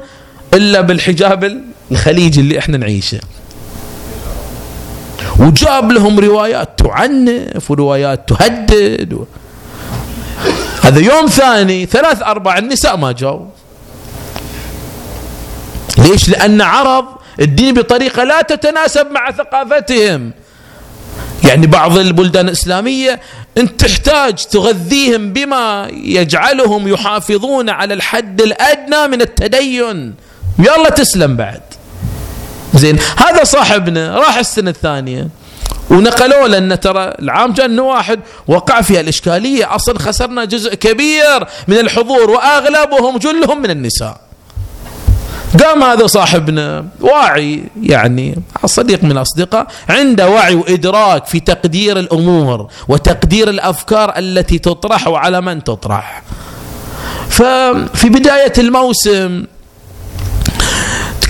إلا 0.54 0.80
بالحجاب 0.80 1.60
الخليجي 1.90 2.40
اللي 2.40 2.58
إحنا 2.58 2.76
نعيشه. 2.76 3.20
وجاب 5.38 5.92
لهم 5.92 6.20
روايات 6.20 6.78
تعنف 6.78 7.70
وروايات 7.70 8.28
تهدد 8.28 9.12
و... 9.12 9.24
هذا 10.82 11.00
يوم 11.00 11.26
ثاني 11.26 11.86
ثلاث 11.86 12.22
أربع 12.22 12.58
النساء 12.58 12.96
ما 12.96 13.12
جاوا 13.12 13.46
ليش؟ 15.98 16.28
لأن 16.28 16.60
عرض 16.60 17.04
الدين 17.40 17.74
بطريقة 17.74 18.24
لا 18.24 18.42
تتناسب 18.42 19.10
مع 19.10 19.30
ثقافتهم. 19.30 20.32
يعني 21.44 21.66
بعض 21.66 21.98
البلدان 21.98 22.46
الإسلامية 22.46 23.20
أنت 23.58 23.84
تحتاج 23.84 24.34
تغذيهم 24.34 25.32
بما 25.32 25.88
يجعلهم 25.92 26.88
يحافظون 26.88 27.70
على 27.70 27.94
الحد 27.94 28.40
الأدنى 28.40 29.08
من 29.08 29.20
التدين. 29.20 30.14
يلا 30.58 30.90
تسلم 30.90 31.36
بعد. 31.36 31.60
زين 32.74 32.98
هذا 33.16 33.44
صاحبنا 33.44 34.16
راح 34.16 34.36
السنة 34.36 34.70
الثانية. 34.70 35.28
ونقلوا 35.90 36.48
لنا 36.48 36.74
ترى 36.74 37.14
العام 37.22 37.52
جاء 37.52 37.70
واحد 37.80 38.20
وقع 38.48 38.80
فيها 38.80 39.00
الإشكالية. 39.00 39.74
أصلا 39.74 39.98
خسرنا 39.98 40.44
جزء 40.44 40.74
كبير 40.74 41.46
من 41.68 41.78
الحضور 41.78 42.30
وأغلبهم 42.30 43.18
جلهم 43.18 43.62
من 43.62 43.70
النساء. 43.70 44.20
قام 45.64 45.82
هذا 45.82 46.06
صاحبنا 46.06 46.86
واعي 47.00 47.64
يعني 47.82 48.38
صديق 48.64 49.04
من 49.04 49.12
الأصدقاء 49.12 49.66
عنده 49.88 50.28
وعي 50.28 50.54
وإدراك 50.54 51.26
في 51.26 51.40
تقدير 51.40 51.98
الأمور 51.98 52.68
وتقدير 52.88 53.50
الأفكار 53.50 54.18
التي 54.18 54.58
تطرح 54.58 55.08
وعلى 55.08 55.40
من 55.40 55.64
تطرح. 55.64 56.22
ففي 57.30 58.08
بداية 58.08 58.52
الموسم 58.58 59.44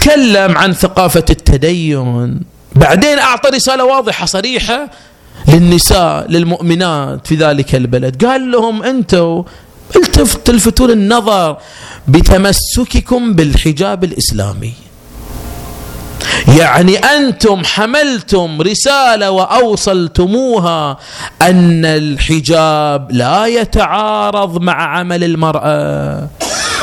تكلم 0.01 0.59
عن 0.59 0.73
ثقافة 0.73 1.25
التدين. 1.31 2.41
بعدين 2.75 3.19
أعطى 3.19 3.49
رسالة 3.57 3.85
واضحة 3.85 4.27
صريحة 4.27 4.91
للنساء 5.49 6.27
للمؤمنات 6.29 7.27
في 7.27 7.35
ذلك 7.35 7.75
البلد. 7.75 8.25
قال 8.25 8.51
لهم 8.51 8.83
أنتم 8.83 9.45
تلفتون 10.45 10.91
النظر 10.91 11.57
بتمسككم 12.09 13.33
بالحجاب 13.33 14.05
الإسلامي. 14.05 14.73
يعني 16.59 16.97
أنتم 16.97 17.65
حملتم 17.65 18.63
رسالة 18.63 19.31
وأوصلتموها 19.31 20.99
أن 21.43 21.85
الحجاب 21.85 23.13
لا 23.13 23.47
يتعارض 23.47 24.63
مع 24.63 24.99
عمل 24.99 25.25
المرأة. 25.25 26.29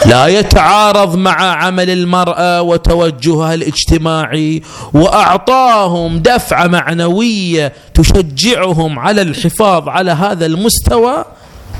لا 0.06 0.28
يتعارض 0.28 1.15
مع 1.15 1.63
عمل 1.65 1.89
المرأة 1.89 2.62
وتوجهها 2.62 3.54
الاجتماعي 3.54 4.62
وأعطاهم 4.94 6.20
دفعة 6.20 6.68
معنوية 6.68 7.74
تشجعهم 7.94 9.00
على 9.00 9.22
الحفاظ 9.22 9.89
على 9.89 10.12
هذا 10.12 10.46
المستوى 10.46 11.26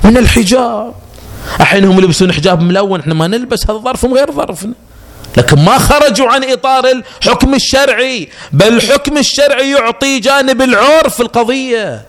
من 0.04 0.16
الحجاب. 0.16 0.94
الحين 1.60 1.84
هم 1.84 1.98
يلبسون 1.98 2.32
حجاب 2.32 2.62
ملون 2.62 3.00
إحنا 3.00 3.14
ما 3.14 3.26
نلبس 3.26 3.70
هذا 3.70 3.78
ظرفهم 3.78 4.14
غير 4.14 4.32
ظرفنا 4.32 4.72
لكن 5.36 5.64
ما 5.64 5.78
خرجوا 5.78 6.28
عن 6.28 6.44
إطار 6.44 6.84
الحكم 6.90 7.54
الشرعي 7.54 8.28
بل 8.52 8.68
الحكم 8.68 9.18
الشرعي 9.18 9.70
يعطي 9.70 10.18
جانب 10.18 10.62
العرف 10.62 11.14
في 11.14 11.20
القضية. 11.22 12.02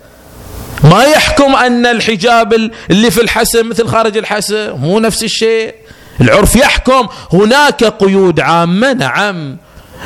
ما 0.83 1.03
يحكم 1.03 1.55
أن 1.55 1.85
الحجاب 1.85 2.53
اللي 2.91 3.11
في 3.11 3.21
الحسم 3.21 3.69
مثل 3.69 3.87
خارج 3.87 4.17
الحسم 4.17 4.71
مو 4.71 4.99
نفس 4.99 5.23
الشيء. 5.23 5.75
العرف 6.21 6.55
يحكم. 6.55 7.07
هناك 7.33 7.83
قيود 7.83 8.39
عامة 8.39 8.93
نعم. 8.93 9.57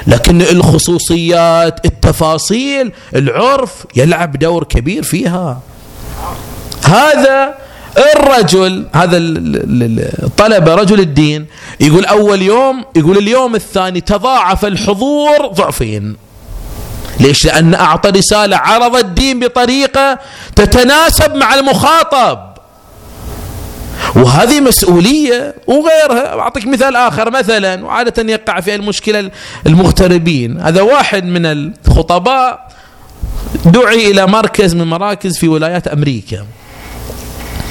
لكن 0.08 0.42
الخصوصيات 0.42 1.86
التفاصيل 1.86 2.92
العرف 3.16 3.72
يلعب 3.96 4.40
دور 4.40 4.64
كبير 4.64 5.04
فيها. 5.04 5.60
هذا 6.84 7.56
الرجل 8.16 8.88
هذا 8.94 9.18
الطلبة 9.18 10.76
رجل 10.76 11.00
الدين 11.00 11.46
يقول 11.80 12.06
أول 12.06 12.42
يوم 12.42 12.86
يقول 12.96 13.18
اليوم 13.18 13.56
الثاني 13.56 14.02
تضاعف 14.02 14.66
الحضور 14.66 15.48
ضعفين. 15.48 16.16
ليش؟ 17.20 17.46
لأن 17.46 17.74
أعطى 17.74 18.10
رسالة 18.10 18.58
عرض 18.58 18.96
الدين 18.96 19.40
بطريقة 19.40 20.20
تتناسب 20.56 21.36
مع 21.36 21.54
المخاطب. 21.54 22.51
وهذه 24.16 24.62
مسؤولية 24.62 25.56
وغيرها. 25.68 26.40
أعطيك 26.40 26.68
مثال 26.68 26.96
آخر 26.96 27.32
مثلا 27.32 27.86
وعادة 27.86 28.32
يقع 28.34 28.60
في 28.60 28.76
المشكلة 28.76 29.32
المغتربين. 29.68 30.60
هذا 30.60 30.82
واحد 30.82 31.26
من 31.26 31.46
الخطباء 31.46 32.72
دعي 33.66 34.12
إلى 34.12 34.28
مركز 34.28 34.76
من 34.76 34.88
مراكز 34.88 35.38
في 35.38 35.48
ولايات 35.48 35.88
أمريكا. 35.88 36.46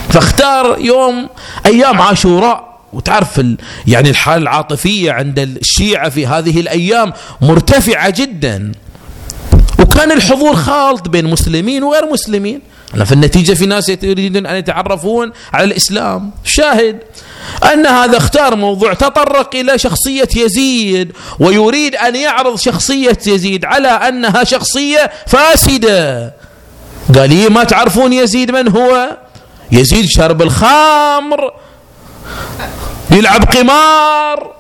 فاختار 0.09 0.77
يوم 0.79 1.29
أيام 1.67 2.01
عاشوراء. 2.01 2.71
وتعرف 2.93 3.41
يعني 3.87 4.11
الحالة 4.11 4.43
العاطفية 4.43 5.13
عند 5.13 5.39
الشيعة 5.39 6.09
في 6.09 6.27
هذه 6.27 6.61
الأيام 6.61 7.13
مرتفعة 7.41 8.11
جدا. 8.11 8.73
وكان 9.81 10.13
الحضور 10.13 10.57
خالط 10.57 11.09
بين 11.09 11.27
مسلمين 11.27 11.83
وغير 11.83 12.13
مسلمين. 12.13 12.61
في 13.05 13.13
النتيجة 13.13 13.55
في 13.55 13.67
ناس 13.67 13.89
يريدون 13.89 14.47
أن 14.47 14.57
يتعرفون 14.57 15.33
على 15.53 15.65
الإسلام. 15.65 16.31
شاهد 16.45 16.99
أن 17.73 17.87
هذا 17.87 18.17
اختار 18.17 18.57
موضوع 18.57 18.95
تطرق 18.95 19.55
إلى 19.55 19.79
شخصية 19.79 20.29
يزيد 20.37 21.13
ويريد 21.39 21.95
أن 21.95 22.17
يعرض 22.17 22.59
شخصية 22.59 23.19
يزيد 23.27 23.65
على 23.65 23.89
أنها 23.89 24.45
شخصية 24.45 25.11
فاسدة. 25.27 26.35
قال 27.15 27.31
لي 27.31 27.49
ما 27.49 27.65
تعرفون 27.65 28.13
يزيد 28.13 28.51
من 28.51 28.69
هو؟ 28.69 29.17
يزيد 29.73 30.07
شرب 30.07 30.43
الخمر 30.43 31.53
يلعب 33.11 33.45
قمار. 33.45 34.55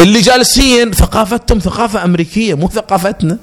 اللي 0.00 0.20
جالسين 0.20 0.92
ثقافتهم 0.92 1.58
ثقافة 1.58 2.04
أمريكية 2.04 2.54
مو 2.54 2.68
ثقافتنا. 2.68 3.38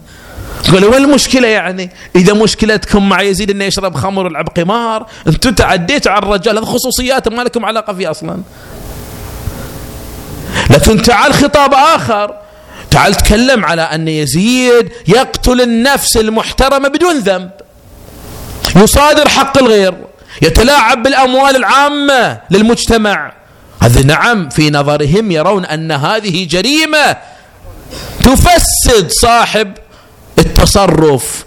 قالوا 0.72 0.92
وين 0.92 1.04
المشكلة 1.04 1.48
يعني؟ 1.48 1.90
إذا 2.16 2.34
مشكلتكم 2.34 3.10
مع 3.10 3.22
يزيد 3.22 3.50
أنه 3.50 3.66
يشرب 3.66 3.96
خمر 3.96 4.24
ويلعب 4.24 4.48
قمار. 4.48 5.08
أنتم 5.28 5.54
تعديتوا 5.54 6.12
على 6.12 6.24
الرجال 6.24 6.58
هذه 6.58 6.66
خصوصيات 6.66 7.28
ما 7.28 7.42
لكم 7.42 7.66
علاقة 7.66 7.94
فيه 7.94 8.12
أصلا. 8.12 8.44
لكن 10.70 11.02
تعال 11.02 11.34
خطاب 11.34 11.74
آخر. 11.74 12.36
تعال 12.92 13.16
تكلم 13.16 13.66
على 13.66 13.82
أن 13.82 14.08
يزيد 14.08 14.92
يقتل 15.08 15.62
النفس 15.62 16.18
المحترمة 16.18 16.88
بدون 16.88 17.20
ذنب. 17.20 17.52
يصادر 18.76 19.30
حق 19.30 19.58
الغير 19.58 19.94
يتلاعب 20.42 21.04
بالأموال 21.04 21.56
العامة 21.56 22.40
للمجتمع. 22.50 23.34
هذا 23.82 24.04
نعم 24.04 24.50
في 24.50 24.70
نظرهم 24.70 25.32
يرون 25.32 25.66
أن 25.66 25.92
هذه 25.92 26.48
جريمة 26.48 27.18
تفسد 28.24 29.12
صاحب 29.12 29.74
التصرف 30.64 31.46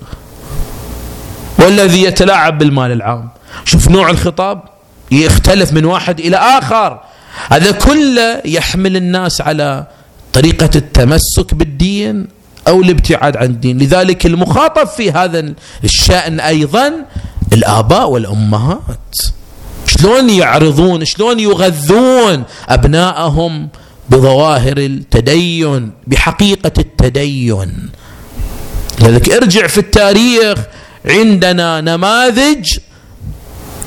والذي 1.59 2.02
يتلاعب 2.02 2.59
بالمال 2.59 2.92
العام. 2.92 3.29
شوف 3.64 3.88
نوع 3.88 4.11
الخطاب 4.11 4.62
يختلف 5.11 5.72
من 5.72 5.85
واحد 5.85 6.20
إلى 6.20 6.37
آخر. 6.37 7.00
هذا 7.52 7.70
كله 7.70 8.42
يحمل 8.44 8.96
الناس 8.96 9.40
على 9.40 9.87
طريقة 10.33 10.70
التمسك 10.76 11.55
بالدين 11.55 12.29
أو 12.68 12.81
الابتعاد 12.81 13.37
عن 13.37 13.46
الدين. 13.46 13.79
لذلك 13.79 14.26
المخاطب 14.26 14.87
في 14.87 15.12
هذا 15.12 15.55
الشأن 15.85 16.40
أيضا 16.40 16.92
الآباء 17.52 18.11
والأمهات. 18.11 19.14
شلون 19.87 20.31
يعرضون 20.31 21.05
شلون 21.05 21.40
يغذون 21.40 22.42
أبنائهم 22.68 23.68
بظواهر 24.11 24.76
التدين 24.79 25.90
بحقيقة 26.07 26.72
التدين. 26.79 27.90
لذلك 29.01 29.31
ارجع 29.31 29.67
في 29.67 29.79
التاريخ 29.79 30.59
عندنا 31.05 31.81
نماذج 31.81 32.79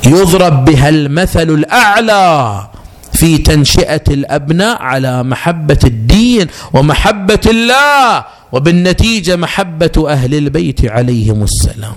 يضرب 0.06 0.64
بها 0.64 0.88
المثل 0.88 1.50
الأعلى 1.50 2.66
في 3.12 3.38
تنشئة 3.38 4.02
الأبناء 4.08 4.82
على 4.82 5.22
محبة 5.22 5.78
الدين 5.84 6.46
ومحبة 6.72 7.40
الله 7.46 8.24
وبالنتيجة 8.52 9.36
محبة 9.36 10.06
أهل 10.08 10.34
البيت 10.34 10.90
عليهم 10.90 11.42
السلام. 11.42 11.96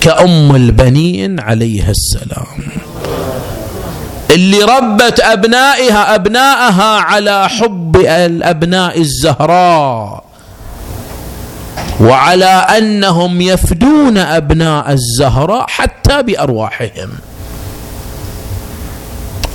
كأم 0.00 0.56
البنين 0.56 1.40
عليها 1.40 1.90
السلام. 1.90 2.46
اللي 4.30 4.62
ربت 4.62 5.20
أبنائها 5.20 6.14
أبنائها 6.14 6.98
على 7.00 7.48
حب 7.48 7.96
الأبناء 7.96 9.00
الزهراء. 9.00 10.24
وعلى 12.00 12.44
أنهم 12.78 13.40
يفدون 13.40 14.18
أبناء 14.18 14.92
الزهراء 14.92 15.66
حتى 15.68 16.22
بأرواحهم. 16.22 17.10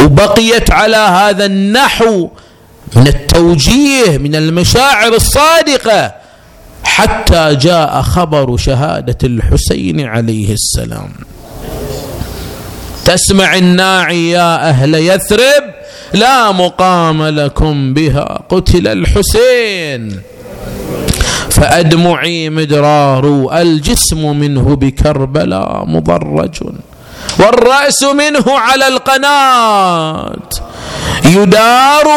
وبقيت 0.01 0.71
على 0.71 0.97
هذا 0.97 1.45
النحو 1.45 2.29
من 2.95 3.07
التوجيه 3.07 4.17
من 4.17 4.35
المشاعر 4.35 5.13
الصادقة 5.13 6.13
حتى 6.83 7.55
جاء 7.55 8.01
خبر 8.01 8.57
شهادة 8.57 9.17
الحسين 9.23 10.05
عليه 10.05 10.53
السلام. 10.53 11.09
تسمع 13.05 13.57
الناعي 13.57 14.29
يا 14.29 14.69
أهل 14.69 14.95
يثرب 14.95 15.63
لا 16.13 16.51
مقام 16.51 17.23
لكم 17.23 17.93
بها 17.93 18.41
قتل 18.49 18.87
الحسين. 18.87 20.21
فأدمعي 21.49 22.49
مدرار 22.49 23.49
الجسم 23.61 24.39
منه 24.39 24.75
بكربلاء 24.75 25.85
مضرج. 25.85 26.57
والرأس 27.39 28.03
منه 28.03 28.45
على 28.47 28.87
القناة. 28.87 30.49
يدار 31.25 32.07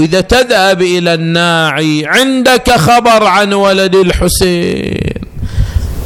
إذا 0.00 0.20
تذهب 0.20 0.82
إلى 0.82 1.14
الناعي 1.14 2.06
عندك 2.06 2.70
خبر 2.70 3.24
عن 3.24 3.52
ولد 3.52 3.94
الحسين. 3.94 5.26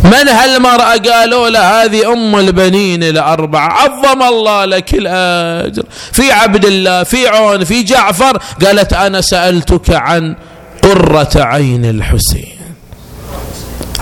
من 0.04 0.28
هالمرأة؟ 0.28 0.96
قالوا 0.96 1.48
له 1.48 1.84
هذه 1.84 2.12
أم 2.12 2.36
البنين 2.36 3.02
الأربعة. 3.02 3.68
عظم 3.68 4.22
الله 4.22 4.64
لك 4.64 4.94
الأجر. 4.94 5.82
في 6.12 6.32
عبد 6.32 6.64
الله 6.64 7.02
في 7.02 7.28
عون 7.28 7.64
في 7.64 7.82
جعفر. 7.82 8.42
قالت 8.64 8.92
أنا 8.92 9.20
سألتك 9.20 9.90
عن 9.90 10.36
قرة 10.82 11.30
عين 11.36 11.84
الحسين. 11.84 12.59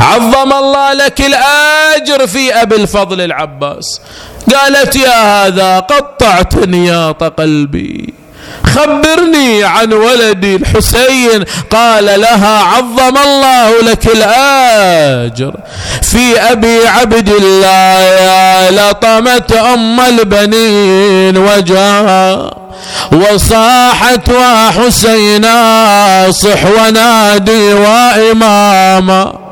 عظم 0.00 0.52
الله 0.52 0.92
لك 0.92 1.20
الأجر 1.20 2.26
في 2.26 2.54
أبي 2.62 2.76
الفضل 2.76 3.20
العباس. 3.20 4.00
قالت 4.54 4.96
يا 4.96 5.46
هذا 5.46 5.78
قطعت 5.78 6.54
نياط 6.54 7.22
قلبي. 7.24 8.14
خبرني 8.66 9.64
عن 9.64 9.92
ولدي 9.92 10.56
الحسين. 10.56 11.44
قال 11.70 12.20
لها 12.20 12.62
عظم 12.62 13.18
الله 13.26 13.80
لك 13.82 14.06
الآجر 14.06 15.52
في 16.02 16.40
أبي 16.40 16.88
عبد 16.88 17.28
الله. 17.28 18.00
يا 18.00 18.70
لطمت 18.70 19.52
أم 19.52 20.00
البنين 20.00 21.36
وجاها 21.36 22.50
وصاحت 23.12 24.28
وحسينا 24.30 25.56
صح 26.30 26.64
ونادي 26.64 27.74
وإماما. 27.74 29.47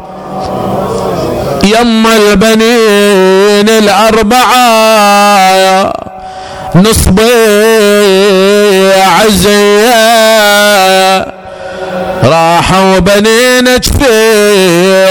يم 1.65 2.07
البنين 2.07 3.69
الأربعة 3.69 4.57
نصبي 6.75 7.23
عزية. 9.21 9.97
راحوا 12.25 12.99
بنين 12.99 13.81
جفية 13.81 15.07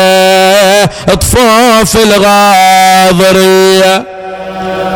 طفوف 1.15 1.95
الغاضرية. 1.95 4.03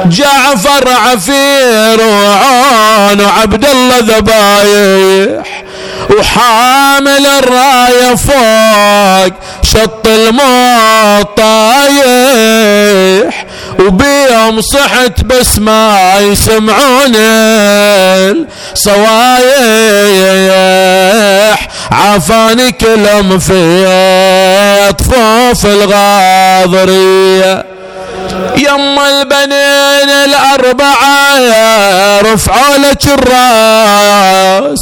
جعفر 0.06 0.90
عفير 0.90 2.02
وعون 2.02 3.22
وعبد 3.22 3.66
الله 3.66 3.98
ذبايح 4.00 5.64
وحامل 6.20 7.26
الراية 7.26 8.16
فوق 8.16 9.34
شط 9.74 10.08
الموت 10.08 11.38
طايح 11.38 13.46
وبيهم 13.80 14.62
صحت 14.62 15.24
بس 15.24 15.60
ما 15.60 16.14
يسمعون 16.20 17.16
الصوايح 18.74 21.68
عافاني 21.92 22.72
كلهم 22.72 23.40
في 23.40 23.86
طفوف 25.00 25.66
الغاضرية. 25.66 27.66
يم 28.58 29.00
البنين 29.00 30.10
الأربعة 30.10 31.40
رفعوا 32.22 32.78
لك 32.78 33.06
الراس. 33.06 34.80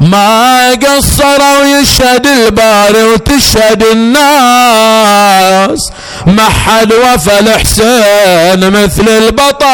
ما 0.00 0.70
قصروا 0.70 1.64
يشهد 1.64 2.26
الباري 2.26 3.02
وتشهد 3.02 3.82
الناس. 3.82 5.78
ما 6.26 6.42
حد 6.48 6.92
وفى 6.92 7.38
الحسين 7.38 8.70
مثل 8.70 9.08
البطل 9.08 9.66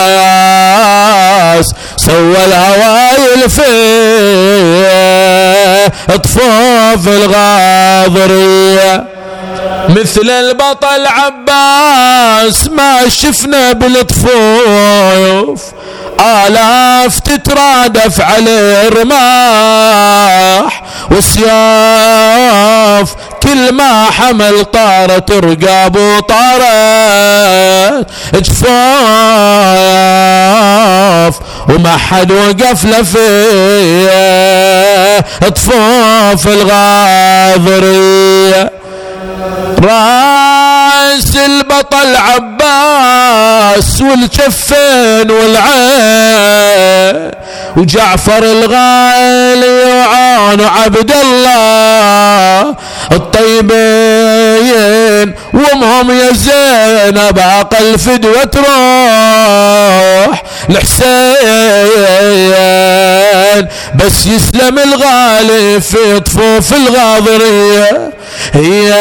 عباس 0.00 1.74
سوى 1.96 2.44
الهوايل 2.44 3.50
في 3.50 3.70
طفوف 6.22 7.08
الغاضرية. 7.08 9.04
مثل 9.88 10.30
البطل 10.30 11.06
عباس 11.06 12.68
ما 12.68 13.08
شفنا 13.08 13.72
بالطفوف 13.72 15.62
آلاف 16.20 17.20
تترادف 17.20 18.20
عليه 18.20 18.88
رماح 18.88 20.82
وسياف 21.10 23.14
كل 23.42 23.72
ما 23.72 24.04
حمل 24.04 24.64
طارت 24.64 25.30
رقاب 25.32 25.96
وطارت 25.96 26.70
جفاف 30.00 31.34
وما 31.68 31.96
حد 31.96 32.32
وقف 32.32 32.84
له 32.84 33.02
في 33.02 33.20
طفوف 35.54 36.48
الغاضريه 37.68 38.70
راس 39.84 40.79
البطل 41.46 42.16
عباس 42.16 44.00
والكفين 44.00 45.30
والعين 45.30 47.30
وجعفر 47.76 48.38
الغالي 48.38 49.84
وعان 49.84 50.60
عبد 50.60 51.12
الله 51.24 52.74
الطيبين. 53.12 54.09
وامهم 55.52 56.10
يا 56.10 56.32
زينب 56.32 57.38
أقل 57.38 57.98
فدوة 57.98 58.44
تروح 58.44 60.42
الحسين 60.70 61.30
بس 63.94 64.26
يسلم 64.26 64.78
الغالي 64.78 65.80
في 65.80 66.20
طفوف 66.20 66.72
الغاضرية. 66.74 68.10
هي 68.52 68.92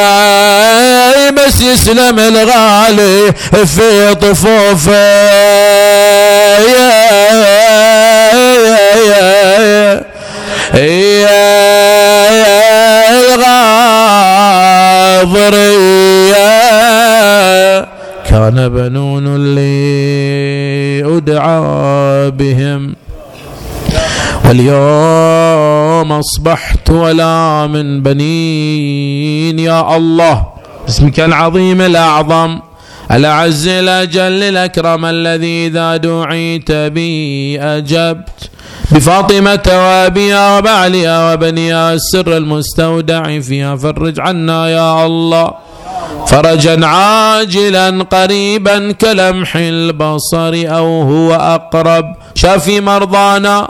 بس 1.32 1.62
يسلم 1.62 2.20
الغالي 2.20 3.34
في 3.66 4.16
طفوف 4.16 4.90
هي 10.74 11.30
الغاضرية. 13.10 15.59
كان 18.30 18.70
بنون 18.70 19.56
لي 19.56 21.18
أدعى 21.18 22.32
بهم. 22.32 22.96
واليوم 24.46 26.12
أصبحت 26.12 26.90
ولا 26.90 27.68
من 27.68 28.04
بنين. 28.04 29.60
يا 29.60 29.98
الله 29.98 30.46
اسمك 30.90 31.20
العظيم 31.20 31.82
الأعظم 31.82 32.60
الأعز 33.12 33.68
الأجل 33.68 34.44
الأكرم 34.44 35.06
الذي 35.06 35.68
إذا 35.68 35.98
دعيت 35.98 36.72
بي 36.72 37.62
أجبت. 37.62 38.50
بفاطمة 38.92 39.68
وأبيها 39.68 40.58
وبعلها 40.58 41.34
وبنيها 41.34 41.94
السر 41.94 42.38
المستودع 42.38 43.40
فيها 43.40 43.76
فرج 43.76 44.20
عنا 44.20 44.70
يا 44.70 45.06
الله. 45.06 45.69
فرجا 46.30 46.86
عاجلا 46.86 48.06
قريبا 48.12 48.92
كلمح 48.92 49.56
البصر 49.56 50.54
أو 50.78 51.02
هو 51.02 51.34
أقرب. 51.34 52.06
شافي 52.36 52.82
مرضانا 52.82 53.70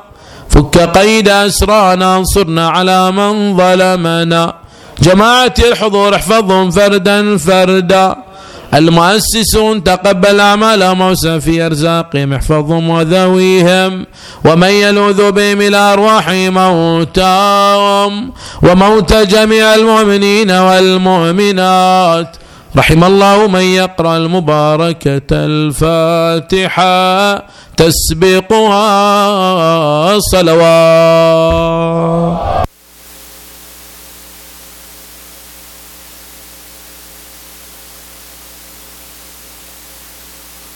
فك 0.49 0.77
قيد 0.77 1.29
أسرانا 1.29 2.17
انصرنا 2.17 2.69
على 2.69 3.11
من 3.11 3.57
ظلمنا. 3.57 4.53
جماعة 5.01 5.53
الحضور 5.59 6.15
احفظهم 6.15 6.71
فردا 6.71 7.37
فردا. 7.37 8.15
المؤسسون 8.73 9.83
تقبل 9.83 10.39
أعمالهم 10.39 11.01
وسع 11.01 11.39
في 11.39 11.65
أرزاقهم 11.65 12.33
احفظهم 12.33 12.89
وذويهم. 12.89 14.05
ومن 14.45 14.69
يلوذ 14.69 15.31
بهم 15.31 15.61
إلى 15.61 15.77
أرواح 15.77 16.29
موتاهم. 16.29 18.31
وموت 18.61 19.13
جميع 19.13 19.75
المؤمنين 19.75 20.51
والمؤمنات. 20.51 22.35
رحم 22.77 23.03
الله 23.03 23.47
من 23.47 23.61
يقرأ 23.61 24.17
المباركة 24.17 25.31
الفاتحة 25.31 26.89
تسبقها 27.77 28.89
صلوات. 30.31 31.89